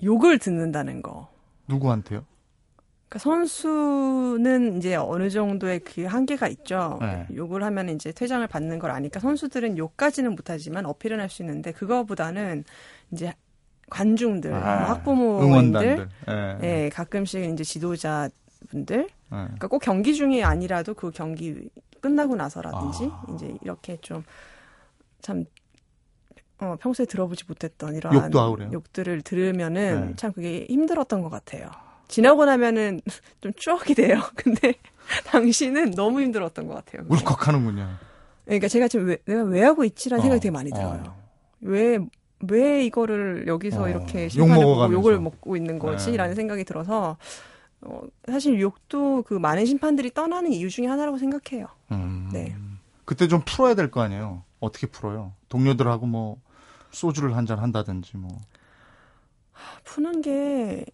욕을 0.02 0.38
듣는다는 0.38 1.02
거. 1.02 1.28
누구한테요? 1.66 2.24
그러니까 3.14 3.18
선수는 3.18 4.78
이제 4.78 4.96
어느 4.96 5.30
정도의 5.30 5.80
그 5.80 6.04
한계가 6.04 6.48
있죠. 6.48 6.98
네. 7.00 7.26
욕을 7.34 7.62
하면 7.62 7.88
이제 7.90 8.10
퇴장을 8.10 8.44
받는 8.46 8.78
걸 8.80 8.90
아니까 8.90 9.20
선수들은 9.20 9.78
욕까지는 9.78 10.34
못하지만 10.34 10.84
어필은 10.86 11.20
할 11.20 11.28
수 11.34 11.42
있는데 11.42 11.72
그거보다는 11.72 12.64
이제 13.12 13.32
관중들, 13.90 14.50
뭐 14.50 14.58
아, 14.60 14.90
학부모님들, 14.90 15.46
응원단들. 15.48 16.08
예. 16.28 16.84
예, 16.84 16.88
가끔씩 16.90 17.42
이제 17.44 17.64
지도자분들, 17.64 19.00
예. 19.00 19.08
그러니까 19.28 19.66
꼭 19.68 19.80
경기 19.80 20.14
중이 20.14 20.44
아니라도 20.44 20.94
그 20.94 21.10
경기 21.10 21.68
끝나고 22.00 22.36
나서라든지 22.36 23.08
아. 23.10 23.26
이제 23.34 23.54
이렇게 23.62 23.96
좀참 24.00 25.44
어, 26.58 26.76
평소에 26.80 27.06
들어보지 27.06 27.44
못했던 27.48 27.94
이런 27.94 28.14
욕도? 28.14 28.72
욕들을 28.72 29.22
들으면은 29.22 30.08
네. 30.08 30.16
참 30.16 30.32
그게 30.32 30.66
힘들었던 30.68 31.22
것 31.22 31.30
같아요. 31.30 31.70
지나고 32.08 32.44
나면은 32.44 33.00
좀 33.40 33.52
추억이 33.56 33.94
돼요. 33.94 34.20
근데 34.36 34.74
당시는 35.26 35.92
너무 35.92 36.20
힘들었던 36.22 36.66
것 36.66 36.74
같아요. 36.74 37.02
그게. 37.06 37.14
울컥하는군요. 37.14 37.88
그러니까 38.44 38.68
제가 38.68 38.88
지금 38.88 39.06
왜, 39.08 39.18
내가 39.24 39.42
왜 39.42 39.62
하고 39.62 39.84
있지라는 39.84 40.22
생각이 40.22 40.38
어, 40.38 40.40
되게 40.40 40.50
많이 40.50 40.70
어. 40.72 40.74
들어요. 40.76 41.16
왜, 41.60 41.98
왜 42.48 42.84
이거를 42.84 43.46
여기서 43.46 43.82
어, 43.84 43.88
이렇게 43.88 44.24
욕 44.24 44.30
심판을 44.30 44.62
보고. 44.64 44.92
욕을 44.92 45.18
먹고 45.20 45.56
있는 45.56 45.78
거지? 45.78 46.10
네. 46.10 46.16
라는 46.18 46.34
생각이 46.34 46.64
들어서, 46.64 47.16
어, 47.80 48.00
사실 48.28 48.60
욕도 48.60 49.22
그 49.22 49.34
많은 49.34 49.64
심판들이 49.66 50.12
떠나는 50.12 50.52
이유 50.52 50.68
중에 50.68 50.86
하나라고 50.86 51.16
생각해요. 51.18 51.66
음. 51.92 52.28
네. 52.32 52.54
그때 53.06 53.28
좀 53.28 53.42
풀어야 53.44 53.74
될 53.74 53.90
거 53.90 54.00
아니에요. 54.02 54.42
어떻게 54.60 54.86
풀어요? 54.86 55.32
동료들하고 55.48 56.06
뭐 56.06 56.38
소주를 56.90 57.36
한 57.36 57.46
잔 57.46 57.58
한다든지 57.58 58.16
뭐. 58.16 58.30
푸는 59.84 60.20
게, 60.22 60.84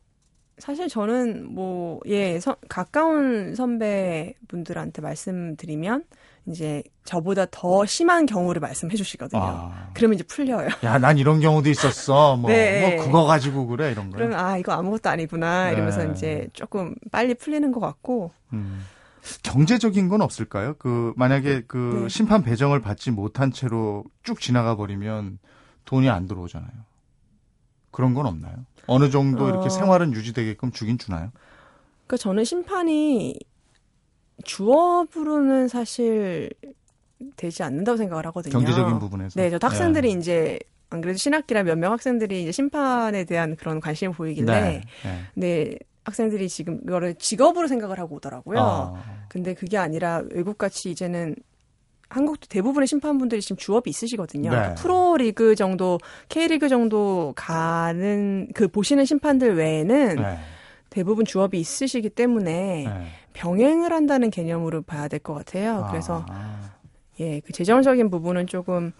사실 0.60 0.88
저는 0.88 1.52
뭐, 1.54 2.00
예, 2.06 2.38
서- 2.40 2.56
가까운 2.68 3.54
선배분들한테 3.54 5.02
말씀드리면, 5.02 6.04
이제 6.46 6.82
저보다 7.04 7.46
더 7.50 7.84
심한 7.84 8.24
경우를 8.26 8.60
말씀해 8.60 8.94
주시거든요. 8.96 9.40
아. 9.42 9.90
그러면 9.94 10.14
이제 10.14 10.24
풀려요. 10.24 10.68
야, 10.84 10.98
난 10.98 11.18
이런 11.18 11.40
경우도 11.40 11.68
있었어. 11.68 12.36
뭐, 12.36 12.50
네. 12.50 12.96
뭐 12.96 13.04
그거 13.04 13.24
가지고 13.24 13.66
그래 13.66 13.90
이런 13.92 14.10
거. 14.10 14.16
그러면 14.16 14.38
아 14.38 14.56
이거 14.56 14.72
아무것도 14.72 15.10
아니구나 15.10 15.70
이러면서 15.70 16.02
네. 16.04 16.12
이제 16.12 16.48
조금 16.54 16.94
빨리 17.12 17.34
풀리는 17.34 17.70
것 17.72 17.80
같고 17.80 18.32
음. 18.54 18.82
경제적인 19.42 20.08
건 20.08 20.22
없을까요? 20.22 20.74
그 20.78 21.12
만약에 21.16 21.64
그 21.68 22.00
네. 22.04 22.08
심판 22.08 22.42
배정을 22.42 22.80
받지 22.80 23.10
못한 23.10 23.52
채로 23.52 24.04
쭉 24.22 24.40
지나가 24.40 24.76
버리면 24.76 25.38
돈이 25.84 26.08
안 26.08 26.26
들어오잖아요. 26.26 26.70
그런 27.90 28.14
건 28.14 28.26
없나요? 28.26 28.54
어느 28.90 29.08
정도 29.10 29.48
이렇게 29.48 29.66
어. 29.66 29.68
생활은 29.70 30.12
유지되게끔 30.12 30.72
주긴 30.72 30.98
주나요? 30.98 31.30
그러니까 32.06 32.16
저는 32.16 32.44
심판이 32.44 33.38
주업으로는 34.44 35.68
사실 35.68 36.50
되지 37.36 37.62
않는다고 37.62 37.96
생각을 37.98 38.26
하거든요. 38.26 38.52
경제적인 38.52 38.98
부분에서. 38.98 39.40
네, 39.40 39.50
저 39.50 39.58
학생들이 39.60 40.12
이제 40.12 40.58
안 40.88 41.00
그래도 41.00 41.18
신학기라 41.18 41.62
몇 41.62 41.76
명 41.78 41.92
학생들이 41.92 42.42
이제 42.42 42.52
심판에 42.52 43.24
대한 43.24 43.54
그런 43.56 43.80
관심을 43.80 44.14
보이길래 44.14 44.60
네. 44.60 44.82
네. 45.04 45.20
네, 45.34 45.78
학생들이 46.04 46.48
지금 46.48 46.80
이거를 46.84 47.14
직업으로 47.14 47.68
생각을 47.68 47.98
하고 47.98 48.16
오더라고요. 48.16 48.58
아. 48.58 49.26
근데 49.28 49.54
그게 49.54 49.76
아니라 49.78 50.22
외국같이 50.32 50.90
이제는 50.90 51.36
한국도 52.10 52.48
대부분의 52.48 52.86
심판분들이 52.88 53.40
지금 53.40 53.56
주업이 53.56 53.88
있으시거든요. 53.88 54.50
네. 54.50 54.56
그러니까 54.56 54.74
프로리그 54.74 55.54
정도, 55.54 55.98
K리그 56.28 56.68
정도 56.68 57.32
가는 57.36 58.48
그 58.52 58.66
보시는 58.68 59.04
심판들 59.04 59.54
외에는 59.56 60.16
네. 60.16 60.38
대부분 60.90 61.24
주업이 61.24 61.58
있으시기 61.58 62.10
때문에 62.10 62.84
네. 62.84 63.06
병행을 63.32 63.92
한다는 63.92 64.30
개념으로 64.30 64.82
봐야 64.82 65.06
될 65.06 65.20
것 65.20 65.34
같아요. 65.34 65.86
그래서 65.90 66.26
아. 66.28 66.72
예, 67.20 67.38
그 67.40 67.52
재정적인 67.52 68.10
부분은 68.10 68.48
조금 68.48 68.92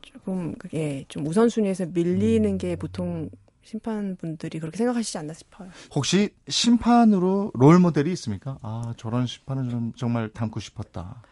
조금 0.00 0.54
그게 0.56 1.04
좀 1.08 1.26
우선순위에서 1.26 1.86
밀리는 1.86 2.48
음. 2.48 2.58
게 2.58 2.76
보통 2.76 3.28
심판분들이 3.64 4.60
그렇게 4.60 4.76
생각하시지 4.76 5.18
않나 5.18 5.32
싶어요. 5.32 5.68
혹시 5.94 6.30
심판으로 6.48 7.50
롤 7.54 7.80
모델이 7.80 8.12
있습니까? 8.12 8.58
아 8.62 8.94
저런 8.96 9.26
심판은 9.26 9.70
좀 9.70 9.92
정말 9.96 10.28
닮고 10.28 10.60
싶었다. 10.60 11.22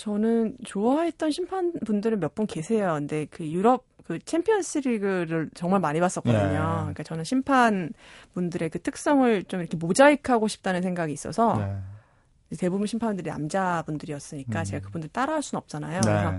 저는 0.00 0.56
좋아했던 0.64 1.30
심판분들은 1.30 2.20
몇 2.20 2.34
분 2.34 2.46
계세요. 2.46 2.94
근데 2.94 3.26
그 3.26 3.46
유럽 3.46 3.84
그 4.04 4.18
챔피언스 4.18 4.78
리그를 4.78 5.50
정말 5.54 5.78
많이 5.80 6.00
봤었거든요. 6.00 6.40
예. 6.42 6.56
그러니까 6.56 7.02
저는 7.02 7.22
심판분들의 7.24 8.70
그 8.70 8.80
특성을 8.80 9.44
좀 9.44 9.60
이렇게 9.60 9.76
모자이크하고 9.76 10.48
싶다는 10.48 10.80
생각이 10.82 11.12
있어서 11.12 11.56
네. 11.58 12.56
대부분 12.58 12.86
심판분들이 12.86 13.28
남자분들이었으니까 13.30 14.60
음. 14.60 14.64
제가 14.64 14.86
그분들 14.86 15.10
따라할 15.10 15.42
수는 15.42 15.58
없잖아요. 15.58 16.00
그래서 16.02 16.30
네. 16.32 16.38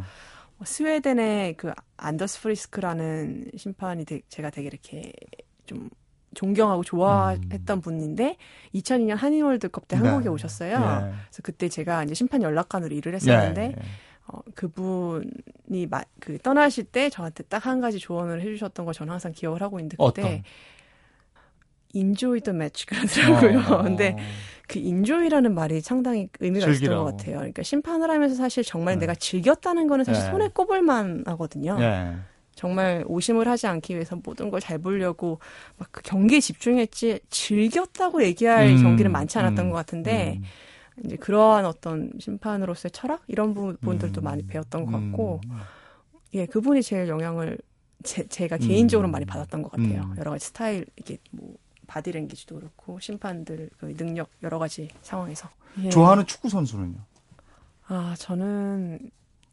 뭐 0.57 0.65
스웨덴의 0.65 1.55
그 1.57 1.71
안더스 1.97 2.41
프리스크라는 2.41 3.51
심판이 3.57 4.05
되- 4.05 4.21
제가 4.27 4.49
되게 4.49 4.67
이렇게 4.67 5.13
좀 5.65 5.89
존경하고 6.35 6.83
좋아했던 6.83 7.81
분인데 7.81 8.37
2002년 8.75 9.15
한일 9.15 9.43
월드컵 9.43 9.87
때 9.87 9.97
음. 9.97 10.03
네. 10.03 10.07
한국에 10.09 10.29
오셨어요. 10.29 10.79
네. 10.79 10.85
그래서 10.85 11.41
그때 11.43 11.67
제가 11.69 12.03
이제 12.03 12.13
심판 12.13 12.41
연락관으로 12.41 12.93
일을 12.95 13.15
했었는데 13.15 13.61
예, 13.61 13.67
예. 13.67 13.75
어, 14.27 14.39
그분이 14.55 15.87
마, 15.89 16.03
그 16.19 16.37
떠나실 16.39 16.85
때 16.85 17.09
저한테 17.09 17.43
딱 17.43 17.65
한 17.65 17.81
가지 17.81 17.99
조언을 17.99 18.41
해주셨던 18.41 18.85
걸 18.85 18.93
저는 18.93 19.11
항상 19.11 19.31
기억을 19.33 19.61
하고 19.61 19.79
있는데 19.79 19.97
그때 19.97 20.21
어떤? 20.21 20.43
Enjoy 21.93 22.39
the 22.41 22.53
match 22.53 22.85
그러더라고요. 22.85 23.59
어. 23.75 23.83
근데 23.83 24.15
그 24.67 24.79
enjoy라는 24.79 25.53
말이 25.53 25.81
상당히 25.81 26.29
의미가 26.39 26.65
있었던 26.67 26.73
즐기라고. 26.75 27.03
것 27.03 27.17
같아요. 27.17 27.35
그러니까 27.37 27.63
심판을 27.63 28.09
하면서 28.09 28.35
사실 28.35 28.63
정말 28.63 28.93
네. 28.95 29.01
내가 29.01 29.15
즐겼다는 29.15 29.87
거는 29.87 30.05
사실 30.05 30.23
네. 30.23 30.31
손에 30.31 30.47
꼽을 30.53 30.81
만 30.81 31.23
하거든요. 31.27 31.77
예. 32.61 32.67
정말 32.67 33.03
오심을 33.07 33.47
하지 33.47 33.67
않기 33.67 33.95
위해서 33.95 34.15
모든 34.23 34.49
걸 34.51 34.59
잘 34.61 34.77
보려고 34.77 35.39
막 35.77 35.89
그 35.91 36.01
경기에 36.03 36.39
집중했지 36.39 37.19
즐겼다고 37.29 38.23
얘기할 38.23 38.67
음, 38.69 38.83
경기는 38.83 39.11
많지 39.11 39.37
않았던 39.39 39.65
음, 39.65 39.71
것 39.71 39.77
같은데 39.77 40.39
음, 40.39 40.43
이제 41.05 41.15
그러한 41.17 41.65
어떤 41.65 42.11
심판으로서의 42.19 42.91
철학 42.91 43.23
이런 43.27 43.53
부분들도 43.53 44.21
음, 44.21 44.23
많이 44.23 44.45
배웠던 44.45 44.85
것 44.85 44.91
같고 44.91 45.41
음. 45.45 45.59
예 46.33 46.45
그분이 46.45 46.83
제일 46.83 47.07
영향을 47.07 47.57
제, 48.03 48.25
제가 48.27 48.57
개인적으로 48.57 49.09
음. 49.09 49.11
많이 49.11 49.25
받았던 49.25 49.63
것 49.63 49.71
같아요 49.71 50.03
음. 50.03 50.15
여러 50.17 50.31
가지 50.31 50.45
스타일 50.47 50.85
이게 50.95 51.17
뭐 51.31 51.55
바디랭귀지도 51.87 52.55
그렇고 52.55 52.99
심판들 52.99 53.69
그 53.79 53.95
능력 53.97 54.29
여러 54.43 54.59
가지 54.59 54.87
상황에서 55.01 55.49
예. 55.83 55.89
좋아하는 55.89 56.25
축구 56.25 56.47
선수는요? 56.49 56.99
아 57.87 58.15
저는 58.17 58.99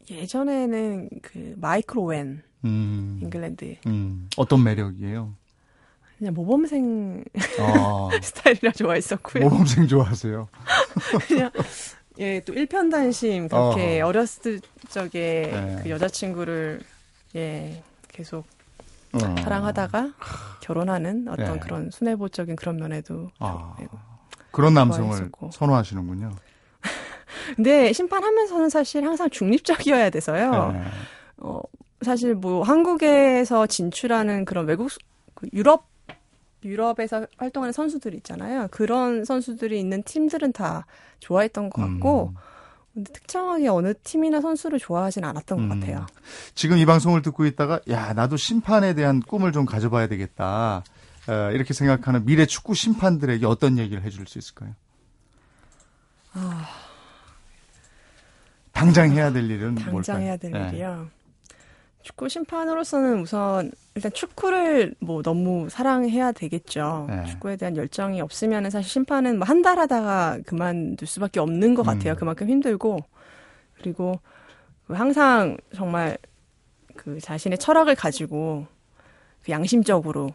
예전에는 0.09 1.09
그 1.21 1.55
마이클 1.57 1.99
오웬 1.99 2.41
음, 2.65 3.19
잉글랜드 3.21 3.75
음, 3.85 4.29
어떤 4.37 4.63
매력이에요? 4.63 5.33
그냥 6.17 6.33
모범생 6.33 7.23
아, 7.59 8.09
스타일이라 8.21 8.71
좋아했었고요. 8.73 9.43
모범생 9.43 9.87
좋아하세요? 9.87 10.49
그냥 11.27 11.51
예, 12.17 12.41
또 12.41 12.53
일편단심 12.53 13.47
그렇게 13.47 14.01
어. 14.01 14.07
어. 14.07 14.11
렸을 14.11 14.59
적에 14.89 15.49
네. 15.51 15.79
그 15.83 15.89
여자친구를 15.89 16.81
예, 17.35 17.81
계속 18.09 18.45
어. 19.13 19.19
사랑하다가 19.41 20.13
결혼하는 20.61 21.27
어떤 21.29 21.53
네. 21.53 21.59
그런 21.59 21.89
순애보적인 21.91 22.57
그런 22.57 22.77
면에도 22.77 23.29
아, 23.39 23.75
네. 23.79 23.87
그런 24.51 24.73
남성을 24.73 25.07
좋아했었고. 25.07 25.51
선호하시는군요. 25.51 26.31
근데 27.55 27.91
심판하면서는 27.93 28.69
사실 28.69 29.05
항상 29.05 29.29
중립적이어야 29.29 30.09
돼서요. 30.09 30.71
네. 30.73 30.83
어, 31.37 31.61
사실 32.01 32.35
뭐 32.35 32.63
한국에서 32.63 33.67
진출하는 33.67 34.45
그런 34.45 34.65
외국 34.67 34.89
수- 34.91 34.99
그 35.33 35.47
유럽 35.53 35.87
유럽에서 36.65 37.25
활동하는 37.37 37.71
선수들 37.71 38.13
있잖아요. 38.15 38.67
그런 38.71 39.23
선수들이 39.23 39.79
있는 39.79 40.03
팀들은 40.03 40.51
다 40.51 40.85
좋아했던 41.19 41.69
것 41.69 41.81
같고 41.81 42.33
음. 42.33 42.41
근데 42.93 43.13
특정하게 43.13 43.69
어느 43.69 43.93
팀이나 44.03 44.41
선수를 44.41 44.77
좋아하진 44.79 45.23
않았던 45.23 45.57
음. 45.59 45.69
것 45.69 45.79
같아요. 45.79 46.05
지금 46.55 46.77
이 46.77 46.85
방송을 46.85 47.21
듣고 47.21 47.45
있다가 47.45 47.79
야 47.89 48.11
나도 48.13 48.35
심판에 48.35 48.93
대한 48.93 49.21
꿈을 49.21 49.53
좀 49.53 49.65
가져봐야 49.65 50.07
되겠다 50.07 50.83
어, 51.29 51.51
이렇게 51.53 51.73
생각하는 51.73 52.25
미래 52.25 52.45
축구 52.45 52.73
심판들에게 52.73 53.45
어떤 53.45 53.77
얘기를 53.77 54.03
해줄 54.03 54.25
수 54.27 54.37
있을까요? 54.37 54.73
당장 58.79 59.11
해야 59.11 59.31
될 59.31 59.49
일은 59.49 59.75
당장 59.75 59.91
뭘까요? 59.91 60.17
해야 60.19 60.37
될 60.37 60.51
네. 60.51 60.69
일이요. 60.69 61.07
축구 62.01 62.29
심판으로서는 62.29 63.19
우선 63.19 63.71
일단 63.93 64.11
축구를 64.13 64.95
뭐 65.01 65.21
너무 65.21 65.67
사랑해야 65.69 66.31
되겠죠. 66.31 67.07
네. 67.09 67.25
축구에 67.25 67.57
대한 67.57 67.75
열정이 67.75 68.21
없으면 68.21 68.69
사실 68.69 68.89
심판은 68.89 69.37
뭐 69.37 69.45
한 69.45 69.61
달 69.61 69.77
하다가 69.79 70.39
그만둘 70.45 71.07
수밖에 71.07 71.41
없는 71.41 71.75
것 71.75 71.83
같아요. 71.83 72.13
음. 72.13 72.15
그만큼 72.15 72.47
힘들고 72.49 72.99
그리고 73.81 74.19
그 74.87 74.93
항상 74.93 75.57
정말 75.75 76.17
그 76.95 77.19
자신의 77.19 77.57
철학을 77.57 77.95
가지고 77.95 78.65
그 79.43 79.51
양심적으로 79.51 80.29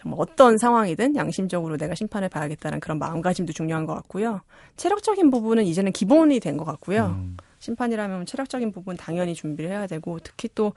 정말 0.00 0.18
어떤 0.18 0.56
상황이든 0.58 1.14
양심적으로 1.14 1.76
내가 1.76 1.94
심판을 1.94 2.30
봐야겠다는 2.30 2.80
그런 2.80 2.98
마음가짐도 2.98 3.52
중요한 3.52 3.84
것 3.84 3.94
같고요. 3.94 4.40
체력적인 4.76 5.30
부분은 5.30 5.64
이제는 5.64 5.92
기본이 5.92 6.40
된 6.40 6.56
것 6.56 6.64
같고요. 6.64 7.06
음. 7.18 7.36
심판이라면 7.62 8.26
체력적인 8.26 8.72
부분 8.72 8.96
당연히 8.96 9.34
준비를 9.34 9.70
해야 9.70 9.86
되고 9.86 10.18
특히 10.18 10.48
또 10.52 10.72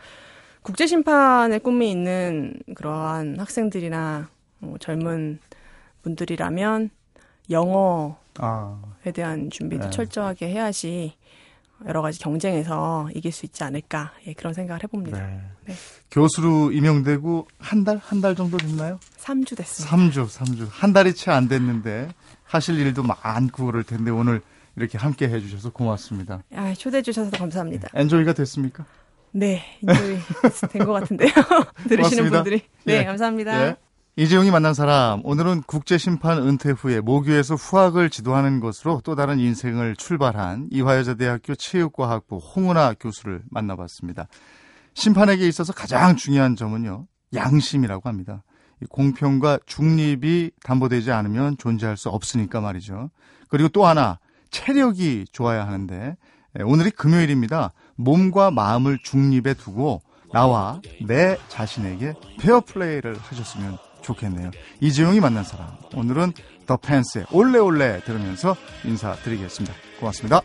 국제 0.62 0.86
심판의 0.86 1.60
꿈이 1.60 1.90
있는 1.90 2.54
그러한 2.76 3.40
학생들이나 3.40 4.30
뭐 4.60 4.78
젊은 4.78 5.40
분들이라면 6.04 6.92
영어에 7.50 8.14
아, 8.38 8.80
대한 9.14 9.50
준비도 9.50 9.86
네. 9.86 9.90
철저하게 9.90 10.48
해야지 10.50 11.16
여러 11.88 12.02
가지 12.04 12.20
경쟁에서 12.20 13.10
이길 13.16 13.32
수 13.32 13.46
있지 13.48 13.64
않을까 13.64 14.12
예, 14.28 14.34
그런 14.34 14.54
생각을 14.54 14.84
해봅니다. 14.84 15.20
네. 15.20 15.42
네. 15.66 15.74
교수로 16.12 16.72
임용되고 16.72 17.48
한 17.58 17.84
달, 17.84 17.98
한 17.98 18.22
달 18.22 18.36
정도 18.36 18.58
됐나요? 18.58 19.00
3주 19.18 19.58
됐습니다. 19.58 19.98
3주, 19.98 20.28
3주. 20.30 20.68
한 20.70 20.94
달이 20.94 21.16
채 21.16 21.32
안 21.32 21.48
됐는데 21.48 22.10
하실 22.44 22.80
일도 22.80 23.02
많고 23.04 23.66
그럴 23.66 23.84
텐데 23.84 24.12
오늘 24.12 24.42
이렇게 24.76 24.98
함께 24.98 25.28
해주셔서 25.30 25.72
고맙습니다. 25.72 26.44
아, 26.54 26.74
초대해 26.74 27.02
주셔서 27.02 27.32
감사합니다. 27.32 27.90
엔조이가 27.94 28.34
됐습니까? 28.34 28.86
네, 29.32 29.62
인조이 29.82 30.18
된 30.72 30.86
것 30.86 30.94
같은데요. 30.94 31.30
들으시는 31.88 31.98
고맙습니다. 32.30 32.44
분들이. 32.44 32.62
네, 32.86 33.00
예. 33.00 33.04
감사합니다. 33.06 33.68
예. 33.68 33.76
이재용이 34.18 34.50
만난 34.50 34.74
사람, 34.74 35.20
오늘은 35.26 35.64
국제심판 35.64 36.38
은퇴 36.48 36.70
후에 36.72 37.02
모교에서 37.02 37.56
후학을 37.56 38.10
지도하는 38.10 38.62
것으로 38.62 39.02
또 39.04 39.14
다른 39.14 39.40
인생을 39.40 39.98
출발한 39.98 40.70
이화여자대학교 40.72 41.56
체육과학부 41.56 42.38
홍은아 42.38 42.94
교수를 42.98 43.42
만나봤습니다. 43.50 44.28
심판에게 44.94 45.46
있어서 45.50 45.74
가장 45.74 46.16
중요한 46.16 46.56
점은요, 46.56 47.08
양심이라고 47.34 48.08
합니다. 48.08 48.44
이 48.82 48.86
공평과 48.86 49.60
중립이 49.66 50.52
담보되지 50.64 51.12
않으면 51.12 51.58
존재할 51.58 51.98
수 51.98 52.08
없으니까 52.08 52.62
말이죠. 52.62 53.10
그리고 53.50 53.68
또 53.68 53.86
하나, 53.86 54.20
체력이 54.56 55.26
좋아야 55.34 55.68
하는데, 55.68 56.16
예, 56.58 56.64
오늘이 56.64 56.92
금요일입니다. 56.92 57.74
몸과 57.96 58.52
마음을 58.52 58.98
중립에 59.04 59.54
두고 59.54 60.02
나와 60.32 60.82
내 61.06 61.38
자신에게 61.50 62.14
페어플레이를 62.40 63.18
하셨으면 63.18 63.78
좋겠네요. 64.02 64.52
이재용이 64.80 65.20
만난 65.20 65.44
사람. 65.44 65.76
오늘은 65.94 66.34
더 66.66 66.78
펜스의 66.78 67.26
올레올레 67.32 68.02
들으면서 68.06 68.56
인사드리겠습니다. 68.86 69.76
고맙습니다. 70.00 70.42